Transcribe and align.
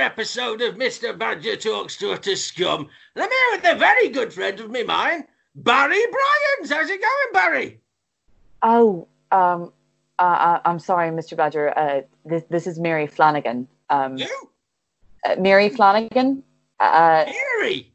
episode 0.00 0.62
of 0.62 0.76
Mr. 0.76 1.16
Badger 1.16 1.56
Talks 1.56 1.96
to 1.98 2.12
Utter 2.12 2.36
Scum. 2.36 2.88
And 3.14 3.24
I'm 3.24 3.30
here 3.30 3.50
with 3.52 3.64
a 3.76 3.78
very 3.78 4.08
good 4.08 4.32
friend 4.32 4.58
of 4.60 4.70
me 4.70 4.82
mine, 4.82 5.24
Barry 5.54 6.00
Bryans. 6.10 6.72
How's 6.72 6.90
it 6.90 7.00
going, 7.00 7.32
Barry? 7.32 7.80
Oh, 8.62 9.08
um, 9.30 9.72
uh, 10.18 10.22
uh, 10.22 10.60
I'm 10.64 10.78
sorry, 10.78 11.10
Mr. 11.10 11.36
Badger. 11.36 11.76
Uh, 11.78 12.02
this 12.24 12.44
this 12.50 12.66
is 12.66 12.78
Mary 12.78 13.06
Flanagan. 13.06 13.66
Um, 13.88 14.16
You? 14.18 14.50
uh, 15.24 15.36
Mary 15.38 15.68
Flanagan. 15.68 16.42
Uh, 16.78 17.24
Mary? 17.58 17.92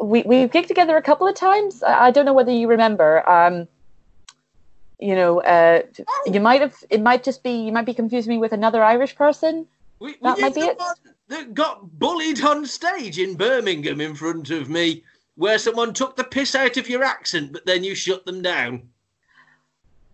we 0.00 0.22
we've 0.22 0.50
kicked 0.50 0.68
together 0.68 0.96
a 0.96 1.02
couple 1.02 1.26
of 1.26 1.34
times. 1.34 1.82
I, 1.82 2.06
I 2.06 2.10
don't 2.10 2.24
know 2.26 2.32
whether 2.34 2.52
you 2.52 2.68
remember. 2.68 3.28
Um, 3.28 3.68
you 4.98 5.14
know, 5.14 5.40
uh, 5.42 5.82
Oh. 6.08 6.30
you 6.32 6.40
might 6.40 6.60
have. 6.60 6.74
It 6.90 7.00
might 7.02 7.22
just 7.24 7.42
be. 7.42 7.50
You 7.64 7.72
might 7.72 7.86
be 7.86 7.94
confusing 7.94 8.30
me 8.30 8.38
with 8.38 8.52
another 8.52 8.82
Irish 8.82 9.14
person. 9.16 9.66
We, 9.98 10.12
we 10.12 10.18
That 10.22 10.38
might 10.40 10.54
be 10.54 10.60
the 10.62 10.68
it. 10.68 10.78
one 10.78 10.94
that 11.28 11.54
got 11.54 11.98
bullied 11.98 12.42
on 12.42 12.66
stage 12.66 13.18
in 13.18 13.34
Birmingham 13.34 14.00
in 14.00 14.14
front 14.14 14.50
of 14.50 14.68
me, 14.68 15.02
where 15.36 15.58
someone 15.58 15.92
took 15.92 16.16
the 16.16 16.24
piss 16.24 16.54
out 16.54 16.76
of 16.76 16.88
your 16.88 17.02
accent, 17.02 17.52
but 17.52 17.66
then 17.66 17.84
you 17.84 17.94
shut 17.94 18.24
them 18.26 18.42
down. 18.42 18.88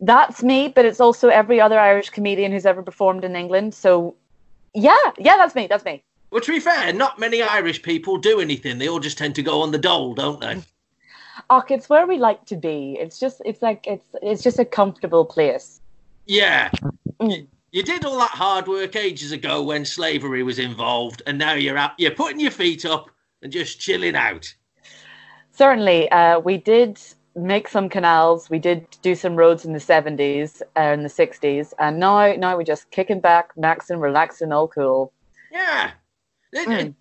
That's 0.01 0.43
me, 0.43 0.69
but 0.69 0.85
it's 0.85 1.01
also 1.01 1.29
every 1.29 1.61
other 1.61 1.79
Irish 1.79 2.11
comedian 2.11 2.53
who's 2.53 2.65
ever 2.65 2.83
performed 2.83 3.25
in 3.25 3.37
England. 3.37 3.75
So, 3.75 4.17
yeah, 4.73 4.97
yeah, 5.19 5.37
that's 5.37 5.55
me. 5.55 5.67
That's 5.67 5.85
me. 5.85 6.03
Well, 6.31 6.41
to 6.41 6.53
be 6.53 6.61
fair, 6.61 6.93
not 6.93 7.19
many 7.19 7.43
Irish 7.43 7.83
people 7.83 8.17
do 8.17 8.41
anything. 8.41 8.79
They 8.79 8.89
all 8.89 9.01
just 9.01 9.19
tend 9.19 9.35
to 9.35 9.43
go 9.43 9.61
on 9.61 9.73
the 9.73 9.79
dole, 9.79 10.15
don't 10.15 10.41
they? 10.41 10.63
Och, 11.51 11.71
it's 11.71 11.89
where 11.89 12.07
we 12.07 12.17
like 12.19 12.45
to 12.47 12.57
be. 12.57 12.97
It's 12.99 13.19
just, 13.19 13.43
it's 13.45 13.61
like, 13.61 13.87
it's, 13.87 14.07
it's 14.23 14.43
just 14.43 14.59
a 14.59 14.65
comfortable 14.65 15.25
place. 15.25 15.81
Yeah. 16.27 16.71
Mm. 17.21 17.47
You 17.73 17.85
did 17.85 18.05
all 18.05 18.19
that 18.19 18.31
hard 18.31 18.67
work 18.67 18.97
ages 18.97 19.31
ago 19.31 19.63
when 19.63 19.85
slavery 19.85 20.43
was 20.43 20.59
involved, 20.59 21.23
and 21.27 21.39
now 21.39 21.55
you're 21.55 21.79
out, 21.79 21.93
you're 21.99 22.11
putting 22.11 22.41
your 22.41 22.51
feet 22.51 22.85
up 22.85 23.11
and 23.43 23.53
just 23.53 23.81
chilling 23.81 24.17
out. 24.17 24.53
Certainly, 25.53 26.11
uh, 26.11 26.41
we 26.41 26.57
did 26.57 27.01
make 27.37 27.69
some 27.69 27.89
canals. 27.89 28.51
We 28.51 28.59
did 28.59 28.87
do 29.03 29.15
some 29.15 29.37
roads 29.37 29.65
in 29.65 29.73
the 29.73 29.81
seventies 29.81 30.63
and 30.75 31.05
the 31.05 31.09
sixties, 31.09 31.73
and 31.79 32.01
now, 32.01 32.35
now 32.35 32.57
we're 32.57 32.65
just 32.65 32.91
kicking 32.91 33.21
back, 33.21 33.55
maxing, 33.55 34.01
relaxing, 34.01 34.53
all 34.53 34.67
cool. 34.67 35.13
Yeah. 35.53 35.93
Mm. 36.55 36.95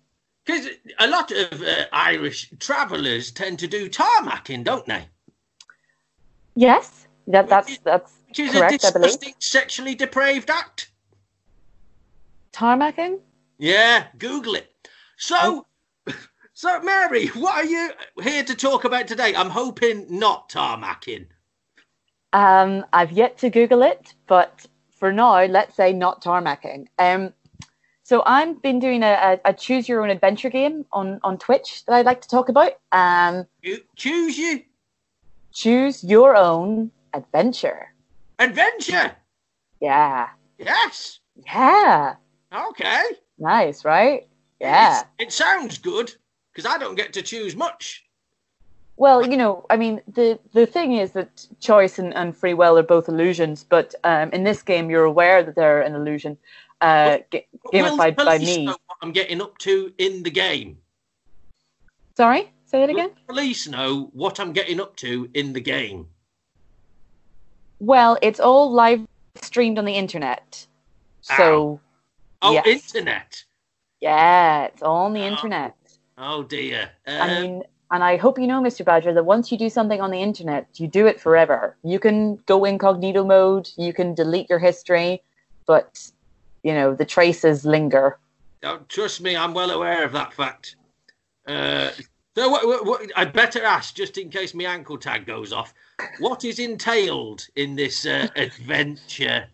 Because 0.44 0.68
a 0.98 1.08
lot 1.08 1.32
of 1.32 1.62
uh, 1.62 1.86
Irish 1.92 2.50
travellers 2.60 3.32
tend 3.32 3.58
to 3.58 3.66
do 3.66 3.88
tarmacking, 3.88 4.64
don't 4.64 4.86
they? 4.86 5.04
Yes, 6.54 6.99
that 7.32 7.48
that's 7.48 7.78
that's 7.78 8.12
Which 8.28 8.40
is 8.40 8.52
correct. 8.52 8.84
a 8.84 8.86
I 8.88 8.90
believe 8.90 9.10
disgusting, 9.10 9.34
sexually 9.38 9.94
depraved 9.94 10.50
act. 10.50 10.90
tarmacking. 12.52 13.18
Yeah, 13.58 14.06
Google 14.18 14.54
it. 14.54 14.70
So, 15.18 15.66
so 16.54 16.80
Mary, 16.80 17.26
what 17.28 17.54
are 17.54 17.64
you 17.64 17.90
here 18.22 18.42
to 18.44 18.54
talk 18.54 18.84
about 18.84 19.06
today? 19.06 19.34
I'm 19.34 19.50
hoping 19.50 20.06
not 20.08 20.48
tarmacking. 20.48 21.26
Um, 22.32 22.86
I've 22.92 23.12
yet 23.12 23.38
to 23.38 23.50
Google 23.50 23.82
it, 23.82 24.14
but 24.26 24.66
for 24.90 25.12
now, 25.12 25.44
let's 25.44 25.74
say 25.76 25.92
not 25.92 26.22
tarmacking. 26.22 26.86
Um, 26.98 27.32
so 28.02 28.22
I've 28.26 28.60
been 28.62 28.78
doing 28.78 29.02
a, 29.02 29.38
a, 29.44 29.50
a 29.50 29.52
choose 29.52 29.88
your 29.88 30.02
own 30.02 30.10
adventure 30.10 30.50
game 30.50 30.84
on, 30.92 31.20
on 31.22 31.38
Twitch 31.38 31.84
that 31.86 31.94
I'd 31.94 32.06
like 32.06 32.20
to 32.22 32.28
talk 32.28 32.48
about. 32.48 32.72
Um, 32.92 33.46
You 33.62 33.80
choose 33.96 34.38
you 34.38 34.62
choose 35.52 36.02
your 36.04 36.36
own 36.36 36.90
adventure. 37.14 37.92
adventure. 38.38 39.16
Yeah, 39.80 40.28
Yes. 40.58 41.20
yeah, 41.46 42.16
Okay. 42.52 43.02
nice, 43.38 43.84
right? 43.84 44.28
Yeah. 44.60 45.00
It's- 45.00 45.04
it 45.18 45.32
sounds 45.32 45.78
good 45.78 46.14
because 46.52 46.66
I 46.66 46.78
don't 46.78 46.94
get 46.96 47.12
to 47.14 47.22
choose 47.22 47.56
much. 47.56 48.04
Well, 48.96 49.26
you 49.26 49.38
know, 49.38 49.64
I 49.70 49.76
mean, 49.78 50.02
the 50.06 50.38
the 50.52 50.66
thing 50.66 50.92
is 50.92 51.12
that 51.12 51.46
choice 51.60 51.98
and, 51.98 52.12
and 52.14 52.36
free 52.36 52.52
will 52.52 52.76
are 52.76 52.82
both 52.82 53.08
illusions, 53.08 53.64
but 53.64 53.94
um, 54.04 54.28
in 54.32 54.44
this 54.44 54.62
game, 54.62 54.90
you're 54.90 55.04
aware 55.04 55.42
that 55.42 55.54
they're 55.54 55.80
an 55.80 55.94
illusion, 55.94 56.36
uh, 56.82 57.18
But 57.30 57.44
will 57.72 57.96
gamified 57.96 58.16
by 58.16 58.36
me. 58.38 58.66
know 58.66 58.76
what 58.86 58.98
I'm 59.00 59.12
getting 59.12 59.40
up 59.40 59.56
to 59.58 59.94
in 59.96 60.22
the 60.22 60.30
game. 60.30 60.76
Sorry, 62.14 62.52
say 62.66 62.80
that 62.80 62.90
Will 62.92 62.96
again. 63.00 63.10
the 63.14 63.32
police 63.32 63.66
know 63.66 64.10
what 64.12 64.38
I'm 64.38 64.52
getting 64.52 64.78
up 64.80 64.96
to 64.96 65.30
in 65.32 65.54
the 65.54 65.60
game. 65.62 66.09
Well, 67.80 68.18
it's 68.22 68.40
all 68.40 68.70
live 68.70 69.04
streamed 69.42 69.78
on 69.78 69.84
the 69.86 69.94
internet, 69.94 70.66
so 71.22 71.80
Oh, 72.42 72.52
Yes. 72.52 72.94
internet. 72.94 73.44
yeah, 74.00 74.64
it's 74.64 74.82
all 74.82 75.06
on 75.06 75.12
the 75.14 75.22
Oh. 75.22 75.26
internet. 75.26 75.74
Oh 76.18 76.42
dear. 76.42 76.90
I 77.06 77.26
Um, 77.26 77.28
mean, 77.28 77.62
and 77.90 78.04
I 78.04 78.16
hope 78.16 78.38
you 78.38 78.46
know, 78.46 78.60
Mr. 78.60 78.84
Badger, 78.84 79.12
that 79.14 79.24
once 79.24 79.50
you 79.50 79.58
do 79.58 79.68
something 79.70 80.00
on 80.00 80.10
the 80.10 80.20
internet, 80.20 80.68
you 80.78 80.86
do 80.86 81.06
it 81.06 81.20
forever. 81.20 81.76
You 81.82 81.98
can 81.98 82.36
go 82.46 82.64
incognito 82.64 83.24
mode, 83.24 83.68
you 83.76 83.92
can 83.92 84.14
delete 84.14 84.48
your 84.50 84.58
history, 84.58 85.22
but 85.66 86.10
you 86.62 86.72
know 86.74 86.94
the 86.94 87.06
traces 87.06 87.64
linger. 87.64 88.18
oh, 88.62 88.80
trust 88.88 89.20
me, 89.22 89.36
I'm 89.36 89.54
well 89.54 89.70
aware 89.70 90.04
of 90.04 90.12
that 90.12 90.34
fact. 90.34 90.76
Uh, 91.46 91.90
so 92.36 92.48
what, 92.48 92.66
what, 92.66 92.86
what, 92.86 93.10
I'd 93.16 93.32
better 93.32 93.64
ask, 93.64 93.94
just 93.94 94.16
in 94.16 94.30
case 94.30 94.54
my 94.54 94.64
ankle 94.64 94.96
tag 94.96 95.26
goes 95.26 95.52
off, 95.52 95.74
what 96.20 96.44
is 96.44 96.58
entailed 96.58 97.46
in 97.56 97.74
this 97.74 98.06
uh, 98.06 98.28
adventure? 98.36 99.46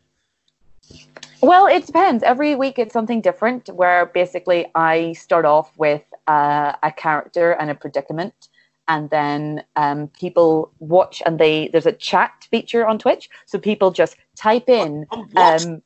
Well, 1.40 1.66
it 1.66 1.86
depends. 1.86 2.22
Every 2.22 2.54
week 2.54 2.78
it's 2.78 2.92
something 2.92 3.20
different. 3.20 3.68
Where 3.68 4.06
basically 4.06 4.66
I 4.74 5.12
start 5.14 5.44
off 5.44 5.72
with 5.76 6.02
uh, 6.26 6.72
a 6.82 6.92
character 6.92 7.52
and 7.52 7.70
a 7.70 7.74
predicament, 7.74 8.48
and 8.88 9.10
then 9.10 9.64
um, 9.76 10.08
people 10.08 10.70
watch 10.78 11.22
and 11.26 11.38
they 11.38 11.68
there's 11.68 11.86
a 11.86 11.92
chat 11.92 12.46
feature 12.50 12.86
on 12.86 12.98
Twitch, 12.98 13.28
so 13.46 13.58
people 13.58 13.90
just 13.90 14.16
type 14.34 14.68
in 14.68 15.06
On 15.10 15.28
um, 15.36 15.82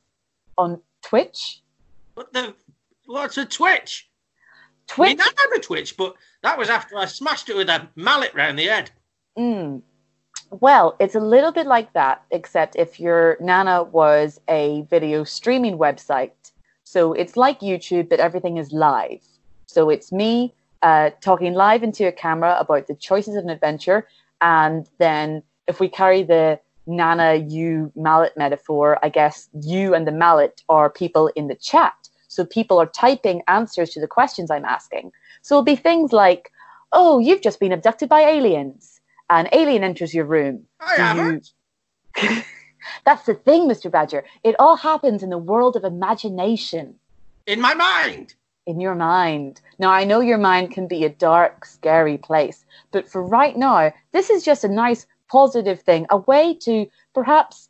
on 0.57 0.81
Twitch. 1.01 1.61
what 2.13 2.31
the? 2.33 2.53
What's 3.05 3.37
a 3.37 3.45
twitch? 3.45 4.09
I 4.91 4.95
Twitch. 4.95 5.09
mean, 5.09 5.21
I 5.21 5.31
had 5.37 5.57
a 5.57 5.59
twitch, 5.59 5.97
but 5.97 6.15
that 6.43 6.57
was 6.57 6.69
after 6.69 6.97
I 6.97 7.05
smashed 7.05 7.49
it 7.49 7.55
with 7.55 7.69
a 7.69 7.87
mallet 7.95 8.33
round 8.33 8.59
the 8.59 8.65
head. 8.65 8.91
Mm. 9.37 9.81
Well, 10.51 10.95
it's 10.99 11.15
a 11.15 11.19
little 11.19 11.51
bit 11.51 11.65
like 11.65 11.93
that, 11.93 12.23
except 12.31 12.75
if 12.75 12.99
your 12.99 13.37
Nana 13.39 13.83
was 13.83 14.39
a 14.49 14.85
video 14.89 15.23
streaming 15.23 15.77
website. 15.77 16.31
So 16.83 17.13
it's 17.13 17.37
like 17.37 17.61
YouTube, 17.61 18.09
but 18.09 18.19
everything 18.19 18.57
is 18.57 18.73
live. 18.73 19.23
So 19.65 19.89
it's 19.89 20.11
me 20.11 20.53
uh, 20.81 21.11
talking 21.21 21.53
live 21.53 21.83
into 21.83 22.05
a 22.05 22.11
camera 22.11 22.57
about 22.59 22.87
the 22.87 22.95
choices 22.95 23.35
of 23.35 23.45
an 23.45 23.49
adventure. 23.49 24.07
And 24.41 24.89
then 24.97 25.43
if 25.67 25.79
we 25.79 25.87
carry 25.87 26.23
the 26.23 26.59
Nana, 26.85 27.35
you 27.35 27.91
mallet 27.95 28.35
metaphor, 28.35 28.99
I 29.01 29.09
guess 29.09 29.47
you 29.61 29.93
and 29.93 30.05
the 30.05 30.11
mallet 30.11 30.63
are 30.67 30.89
people 30.89 31.27
in 31.35 31.47
the 31.47 31.55
chat. 31.55 32.00
So 32.31 32.45
people 32.45 32.79
are 32.79 32.85
typing 32.85 33.41
answers 33.49 33.89
to 33.89 33.99
the 33.99 34.07
questions 34.07 34.49
I'm 34.49 34.63
asking. 34.63 35.11
So 35.41 35.55
it'll 35.55 35.65
be 35.65 35.75
things 35.75 36.13
like, 36.13 36.49
oh, 36.93 37.19
you've 37.19 37.41
just 37.41 37.59
been 37.59 37.73
abducted 37.73 38.07
by 38.07 38.21
aliens. 38.21 39.01
An 39.29 39.49
alien 39.51 39.83
enters 39.83 40.13
your 40.13 40.23
room. 40.23 40.63
I 40.79 40.95
haven't. 40.95 41.51
That's 43.05 43.25
the 43.25 43.33
thing, 43.33 43.67
Mr. 43.67 43.91
Badger. 43.91 44.23
It 44.45 44.55
all 44.59 44.77
happens 44.77 45.23
in 45.23 45.29
the 45.29 45.37
world 45.37 45.75
of 45.75 45.83
imagination, 45.83 46.95
In 47.47 47.59
my 47.59 47.73
mind. 47.73 48.35
in 48.65 48.79
your 48.79 48.95
mind. 48.95 49.59
Now, 49.77 49.91
I 49.91 50.05
know 50.05 50.21
your 50.21 50.37
mind 50.37 50.71
can 50.71 50.87
be 50.87 51.03
a 51.03 51.09
dark, 51.09 51.65
scary 51.65 52.17
place, 52.17 52.63
but 52.91 53.09
for 53.09 53.21
right 53.21 53.57
now, 53.57 53.91
this 54.13 54.29
is 54.29 54.45
just 54.45 54.63
a 54.63 54.69
nice, 54.69 55.05
positive 55.29 55.81
thing, 55.81 56.05
a 56.09 56.17
way 56.17 56.53
to 56.61 56.87
perhaps 57.13 57.67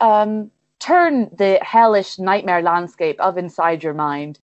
um, 0.00 0.50
turn 0.86 1.28
the 1.36 1.58
hellish 1.62 2.18
nightmare 2.18 2.62
landscape 2.62 3.20
of 3.20 3.36
inside 3.36 3.82
your 3.82 3.94
mind 3.94 4.38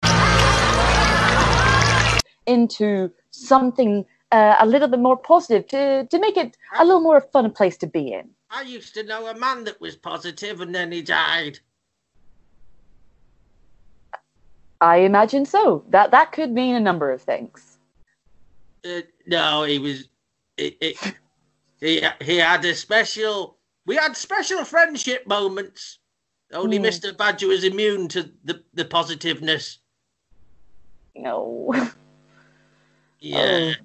into 2.46 3.10
something 3.32 4.06
uh, 4.34 4.56
a 4.60 4.66
little 4.66 4.90
bit 4.90 5.00
more 5.00 5.16
positive 5.16 5.66
to, 5.68 6.06
to 6.08 6.20
make 6.20 6.36
it 6.36 6.58
a 6.80 6.84
little 6.84 7.00
more 7.00 7.22
fun 7.22 7.50
place 7.52 7.78
to 7.78 7.88
be 7.88 8.12
in. 8.12 8.30
I 8.50 8.64
used 8.64 8.94
to 8.96 9.04
know 9.04 9.28
a 9.28 9.36
man 9.36 9.64
that 9.64 9.80
was 9.80 9.96
positive 9.96 10.60
and 10.60 10.76
then 10.76 10.92
he 10.92 11.02
died. 11.02 11.60
I 14.82 14.98
imagine 14.98 15.46
so. 15.46 15.86
That 15.90 16.12
that 16.12 16.34
could 16.34 16.52
mean 16.52 16.76
a 16.76 16.80
number 16.80 17.10
of 17.10 17.22
things. 17.22 17.78
Uh, 18.86 19.02
no, 19.26 19.64
he 19.64 19.80
was. 19.80 20.10
It, 20.58 20.76
it, 20.82 20.98
he 21.80 22.06
he 22.20 22.38
had 22.38 22.66
a 22.66 22.76
special. 22.76 23.58
We 23.86 23.96
had 23.96 24.18
special 24.18 24.66
friendship 24.66 25.26
moments. 25.26 26.00
Only 26.54 26.78
Hmm. 26.78 26.86
Mr. 26.86 27.16
Badger 27.16 27.48
was 27.48 27.64
immune 27.64 28.08
to 28.10 28.32
the, 28.44 28.64
the 28.74 28.86
positiveness. 28.86 29.80
No. 31.16 31.74
Yeah. 33.20 33.76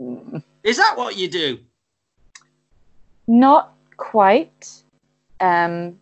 Mm. 0.00 0.42
Is 0.62 0.76
that 0.76 0.96
what 0.96 1.16
you 1.16 1.28
do? 1.28 1.58
Not 3.26 3.74
quite. 3.96 4.70
Um, 5.40 5.98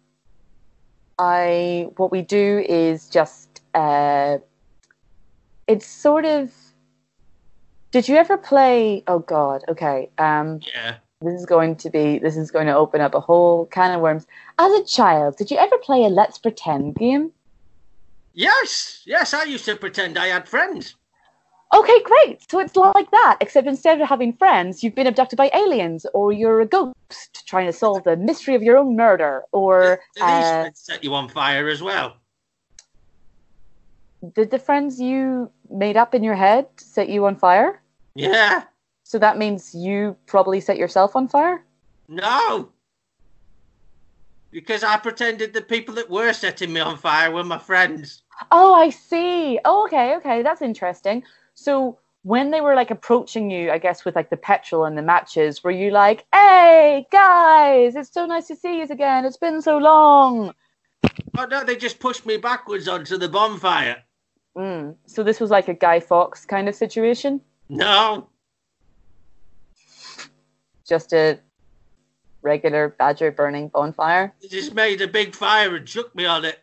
I 1.19 1.89
what 1.97 2.11
we 2.11 2.23
do 2.23 2.65
is 2.69 3.09
just 3.09 3.63
uh, 3.75 4.39
it's 5.67 5.87
sort 5.87 6.25
of. 6.25 6.53
Did 7.91 8.09
you 8.09 8.17
ever 8.17 8.37
play? 8.37 9.03
Oh 9.07 9.21
God. 9.21 9.65
Okay. 9.69 10.11
Um, 10.19 10.61
Yeah. 10.75 10.97
This 11.23 11.35
is 11.35 11.47
going 11.47 11.77
to 11.77 11.91
be. 11.91 12.19
This 12.19 12.37
is 12.37 12.51
going 12.51 12.67
to 12.67 12.75
open 12.75 13.01
up 13.01 13.15
a 13.15 13.21
whole 13.21 13.67
can 13.67 13.93
of 13.95 14.01
worms. 14.01 14.27
As 14.59 14.73
a 14.73 14.85
child, 14.85 15.37
did 15.37 15.51
you 15.51 15.57
ever 15.57 15.79
play 15.79 16.05
a 16.05 16.09
Let's 16.09 16.39
Pretend 16.39 16.97
game? 16.97 17.33
Yes, 18.35 19.03
yes, 19.07 19.35
I 19.35 19.45
used 19.45 19.65
to 19.67 19.77
pretend 19.77 20.19
I 20.19 20.29
had 20.29 20.49
friends. 20.49 20.97
Okay, 21.75 22.03
great. 22.03 22.51
So 22.51 22.59
it's 22.59 22.77
like 22.77 23.11
that, 23.11 23.39
except 23.41 23.67
instead 23.67 24.01
of 24.01 24.09
having 24.09 24.35
friends, 24.35 24.83
you've 24.83 24.95
been 24.95 25.07
abducted 25.07 25.39
by 25.39 25.51
aliens, 25.55 26.05
or 26.13 26.33
you're 26.33 26.61
a 26.61 26.67
ghost 26.67 27.47
trying 27.47 27.67
to 27.67 27.73
solve 27.73 28.05
the 28.05 28.17
mystery 28.17 28.55
of 28.55 28.63
your 28.63 28.77
own 28.77 28.95
murder, 28.95 29.43
or 29.53 30.01
These 30.15 30.25
uh, 30.25 30.71
set 30.75 31.03
you 31.03 31.15
on 31.15 31.29
fire 31.29 31.69
as 31.69 31.83
well. 31.83 32.17
did 34.35 34.51
the 34.51 34.59
friends 34.59 35.01
you 35.01 35.51
made 35.71 35.97
up 35.97 36.15
in 36.15 36.23
your 36.23 36.35
head 36.35 36.67
set 36.77 37.09
you 37.09 37.25
on 37.27 37.37
fire? 37.37 37.81
Yeah. 38.15 38.65
So 39.13 39.19
that 39.19 39.37
means 39.37 39.75
you 39.75 40.17
probably 40.25 40.59
set 40.59 40.79
yourself 40.79 41.15
on 41.15 41.29
fire? 41.29 41.63
No. 42.09 42.71
Because 44.51 44.83
I 44.83 44.97
pretended 44.97 45.53
the 45.53 45.61
people 45.61 45.95
that 45.97 46.09
were 46.09 46.33
setting 46.33 46.73
me 46.73 46.81
on 46.81 46.97
fire 46.97 47.31
were 47.31 47.45
my 47.45 47.59
friends. 47.59 48.23
Oh, 48.51 48.73
I 48.73 48.89
see. 48.89 49.61
Oh, 49.67 49.85
okay, 49.85 50.17
okay. 50.17 50.41
That's 50.41 50.63
interesting. 50.63 51.25
So 51.53 51.99
when 52.23 52.53
they 52.53 52.63
were 52.63 52.75
like 52.75 52.91
approaching 52.91 53.51
you, 53.51 53.71
I 53.71 53.77
guess 53.77 54.07
with 54.07 54.17
like 54.17 54.31
the 54.31 54.39
petrol 54.39 54.87
and 54.87 54.97
the 54.97 55.03
matches, 55.03 55.63
were 55.63 55.71
you 55.71 55.91
like, 55.91 56.25
"Hey 56.33 57.07
guys, 57.13 57.95
it's 57.95 58.15
so 58.15 58.25
nice 58.25 58.47
to 58.47 58.57
see 58.57 58.79
you 58.79 58.85
again. 58.85 59.27
It's 59.27 59.37
been 59.37 59.61
so 59.61 59.77
long." 59.77 60.55
Oh 61.37 61.45
no, 61.45 61.65
they 61.65 61.77
just 61.77 62.01
pushed 62.01 62.25
me 62.25 62.39
backwards 62.39 62.89
onto 62.89 63.19
the 63.19 63.29
bonfire. 63.29 64.05
Mm. 64.57 64.97
So 65.05 65.23
this 65.23 65.39
was 65.39 65.51
like 65.51 65.69
a 65.69 65.75
Guy 65.75 66.01
Fawkes 66.01 66.47
kind 66.47 66.67
of 66.67 66.75
situation, 66.75 67.43
No. 67.69 68.32
Just 70.93 71.15
a 71.15 71.39
regular 72.43 72.91
badger 72.91 73.31
burning 73.31 73.69
bonfire. 73.69 74.35
They 74.43 74.49
just 74.49 74.75
made 74.75 75.01
a 75.01 75.09
big 75.09 75.35
fire 75.35 75.75
and 75.75 75.87
chucked 75.87 76.15
me 76.15 76.27
on 76.27 76.45
it. 76.45 76.59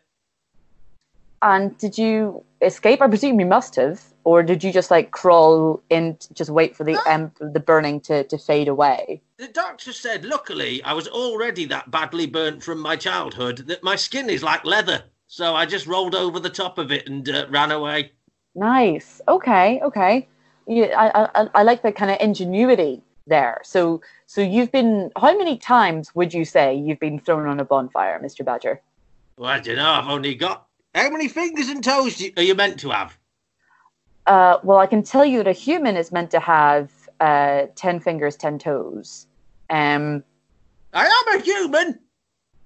And 1.42 1.76
did 1.78 1.98
you 1.98 2.44
escape? 2.62 3.02
I 3.02 3.08
presume 3.08 3.40
you 3.40 3.46
must 3.46 3.74
have, 3.74 4.00
or 4.22 4.44
did 4.44 4.62
you 4.62 4.72
just 4.72 4.88
like 4.90 5.10
crawl 5.10 5.82
in, 5.90 6.16
just 6.32 6.50
wait 6.50 6.76
for 6.76 6.84
the 6.84 6.92
No. 6.92 7.00
um, 7.08 7.32
the 7.40 7.58
burning 7.58 8.00
to 8.02 8.22
to 8.24 8.38
fade 8.38 8.68
away? 8.68 9.20
The 9.38 9.48
doctor 9.48 9.92
said, 9.92 10.24
luckily, 10.24 10.80
I 10.84 10.92
was 10.92 11.08
already 11.08 11.64
that 11.64 11.90
badly 11.90 12.26
burnt 12.26 12.62
from 12.62 12.78
my 12.78 12.94
childhood 12.94 13.56
that 13.68 13.82
my 13.82 13.96
skin 13.96 14.30
is 14.30 14.44
like 14.44 14.64
leather. 14.64 15.02
So 15.26 15.56
I 15.56 15.66
just 15.66 15.86
rolled 15.88 16.14
over 16.14 16.38
the 16.38 16.50
top 16.62 16.78
of 16.78 16.92
it 16.92 17.08
and 17.08 17.28
uh, 17.28 17.46
ran 17.48 17.72
away. 17.72 18.12
Nice. 18.54 19.20
Okay. 19.26 19.80
Okay. 19.82 20.28
Yeah, 20.66 20.94
I, 20.96 21.06
I 21.34 21.48
I 21.60 21.62
like 21.62 21.82
the 21.82 21.90
kind 21.90 22.10
of 22.12 22.18
ingenuity 22.20 23.02
there. 23.26 23.60
So 23.64 24.00
so 24.26 24.40
you've 24.40 24.72
been 24.72 25.10
how 25.16 25.36
many 25.36 25.56
times 25.56 26.14
would 26.14 26.34
you 26.34 26.44
say 26.44 26.74
you've 26.74 27.00
been 27.00 27.18
thrown 27.18 27.46
on 27.46 27.60
a 27.60 27.64
bonfire, 27.64 28.20
Mr. 28.22 28.44
Badger? 28.44 28.80
Well, 29.36 29.50
I 29.50 29.60
don't 29.60 29.76
know. 29.76 29.90
I've 29.90 30.08
only 30.08 30.34
got. 30.34 30.66
How 30.94 31.08
many 31.08 31.28
fingers 31.28 31.68
and 31.68 31.82
toes 31.84 32.22
are 32.36 32.42
you 32.42 32.54
meant 32.54 32.80
to 32.80 32.90
have? 32.90 33.16
Uh, 34.26 34.58
well, 34.62 34.78
I 34.78 34.86
can 34.86 35.02
tell 35.02 35.24
you 35.24 35.38
that 35.38 35.48
a 35.48 35.52
human 35.52 35.96
is 35.96 36.12
meant 36.12 36.30
to 36.32 36.40
have 36.40 36.90
uh, 37.20 37.66
ten 37.74 38.00
fingers, 38.00 38.36
ten 38.36 38.58
toes. 38.58 39.26
Um, 39.70 40.24
I 40.92 41.06
am 41.06 41.40
a 41.40 41.42
human. 41.42 42.00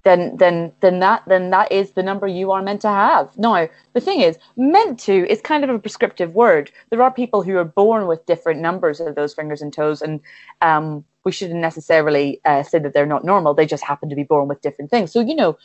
Then 0.05 0.37
then 0.37 0.73
then 0.81 1.01
that 1.01 1.23
then 1.27 1.51
that 1.51 1.73
is 1.73 1.93
the 1.93 2.03
number 2.03 2.27
you 2.27 2.53
are 2.53 2.62
meant 2.62 2.83
to 2.83 2.89
have. 2.89 3.37
Now, 3.39 3.69
the 3.95 4.01
thing 4.01 4.21
is, 4.21 4.39
meant 4.56 5.01
to 5.01 5.27
is 5.31 5.41
kind 5.41 5.65
of 5.65 5.71
a 5.71 5.79
prescriptive 5.79 6.35
word. 6.35 6.71
There 6.91 7.03
are 7.03 7.11
people 7.11 7.43
who 7.43 7.56
are 7.56 7.65
born 7.65 8.06
with 8.06 8.25
different 8.27 8.61
numbers 8.61 9.01
of 9.01 9.15
those 9.15 9.35
fingers 9.35 9.62
and 9.62 9.73
toes, 9.73 10.03
and 10.03 10.21
um, 10.61 11.05
we 11.25 11.33
shouldn't 11.33 11.61
necessarily 11.61 12.41
uh, 12.45 12.62
say 12.62 12.79
that 12.79 12.93
they're 12.93 13.06
not 13.06 13.25
normal. 13.25 13.55
They 13.55 13.67
just 13.67 13.83
happen 13.83 14.11
to 14.11 14.17
be 14.17 14.25
born 14.25 14.47
with 14.47 14.61
different 14.61 14.91
things. 14.91 15.11
So 15.11 15.21
you 15.21 15.35
know, 15.35 15.56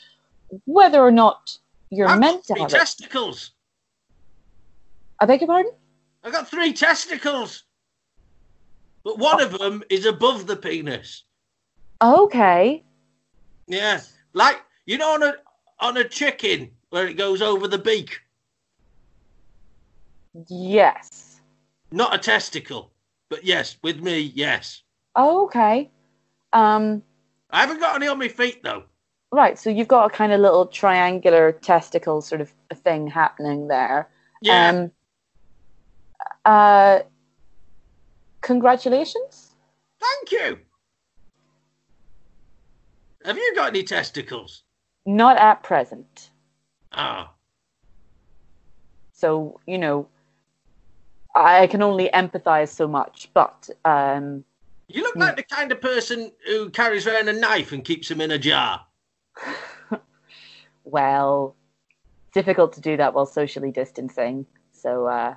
whether 0.66 1.02
or 1.02 1.12
not 1.12 1.58
you're 1.90 2.08
I've 2.08 2.20
meant 2.20 2.46
to 2.46 2.54
have 2.56 2.72
it. 2.74 2.78
testicles. 2.78 3.52
I 5.20 5.26
beg 5.26 5.42
your 5.42 5.50
pardon. 5.50 5.74
I 6.24 6.32
got 6.32 6.50
three 6.50 6.72
testicles. 6.72 7.64
But 9.04 9.18
one 9.18 9.42
of 9.42 9.58
them 9.58 9.84
is 9.90 10.06
above 10.06 10.48
the 10.48 10.56
penis. 10.56 11.24
Okay. 12.02 12.84
Yeah. 13.68 14.02
Like, 14.40 14.62
you 14.86 14.98
know, 14.98 15.16
on 15.16 15.24
a, 15.24 15.36
on 15.82 15.98
a 15.98 16.08
chicken 16.08 16.72
where 16.92 17.06
it 17.06 17.16
goes 17.16 17.42
over 17.42 17.68
the 17.68 17.78
beak. 17.78 18.22
Yes. 20.48 21.42
Not 21.92 22.16
a 22.16 22.18
testicle. 22.18 22.90
But 23.28 23.44
yes, 23.44 23.76
with 23.84 24.00
me, 24.00 24.32
yes. 24.34 24.82
Okay. 25.18 25.90
Um. 26.54 27.04
I 27.50 27.60
haven't 27.60 27.82
got 27.82 27.98
any 27.98 28.08
on 28.08 28.18
my 28.18 28.30
feet, 28.30 28.64
though. 28.64 28.84
Right. 29.30 29.60
So 29.60 29.70
you've 29.70 29.90
got 29.90 30.06
a 30.06 30.10
kind 30.10 30.32
of 30.32 30.40
little 30.40 30.68
triangular 30.68 31.52
testicle 31.52 32.22
sort 32.22 32.40
of 32.40 32.50
thing 32.76 33.08
happening 33.08 33.68
there. 33.68 34.08
Yeah. 34.42 34.70
Um, 34.70 34.92
uh, 36.46 37.00
congratulations. 38.40 39.54
Thank 40.00 40.32
you. 40.32 40.60
Have 43.26 43.38
you 43.38 43.54
got 43.56 43.70
any 43.70 43.84
testicles? 43.84 44.64
Not 45.06 45.38
at 45.38 45.64
present. 45.64 46.30
Oh. 46.94 47.30
So, 49.14 49.60
you 49.68 49.78
know, 49.78 50.08
I 51.36 51.68
can 51.68 51.82
only 51.82 52.10
empathize 52.14 52.70
so 52.70 52.88
much, 52.88 53.30
but 53.34 53.70
um, 53.86 54.44
You 54.88 55.04
look 55.04 55.14
Hmm. 55.16 55.20
like 55.22 55.36
the 55.36 55.44
kind 55.44 55.72
of 55.72 55.82
person 55.82 56.32
who 56.48 56.70
carries 56.70 57.06
around 57.08 57.28
a 57.30 57.34
knife 57.34 57.72
and 57.72 57.84
keeps 57.84 58.08
them 58.08 58.22
in 58.22 58.32
a 58.32 58.38
jar. 58.40 58.86
well, 60.84 61.56
difficult 62.34 62.74
to 62.74 62.82
do 62.82 62.98
that 62.98 63.14
while 63.14 63.26
socially 63.26 63.72
distancing. 63.72 64.46
So, 64.72 65.06
uh, 65.08 65.36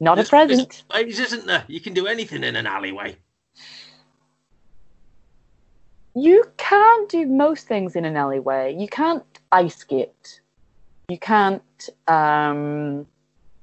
not 0.00 0.14
There's- 0.16 0.28
at 0.28 0.30
present. 0.30 0.84
Ways, 0.94 1.18
isn't 1.18 1.46
there? 1.46 1.64
You 1.66 1.80
can 1.80 1.94
do 1.94 2.06
anything 2.06 2.44
in 2.44 2.54
an 2.54 2.66
alleyway. 2.66 3.16
You 6.14 6.44
can 6.56 7.06
do 7.06 7.26
most 7.26 7.66
things 7.66 7.94
in 7.96 8.04
an 8.04 8.16
alleyway. 8.16 8.74
You 8.76 8.88
can't 8.88 9.24
ice 9.52 9.76
skate. 9.76 10.40
You 11.08 11.18
can't. 11.18 11.62
Um, 12.06 13.06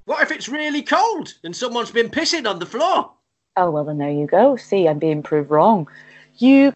What 0.06 0.22
if 0.22 0.32
it's 0.32 0.48
really 0.48 0.82
cold 0.82 1.34
and 1.44 1.56
someone's 1.56 1.92
been 1.92 2.10
pissing 2.10 2.50
on 2.50 2.60
the 2.60 2.66
floor? 2.66 3.12
oh 3.58 3.72
well, 3.72 3.86
then 3.86 3.98
there 3.98 4.12
you 4.12 4.28
go. 4.28 4.56
See, 4.58 4.88
I'm 4.88 5.00
being 5.00 5.24
proved 5.24 5.50
wrong. 5.50 5.88
You 6.38 6.74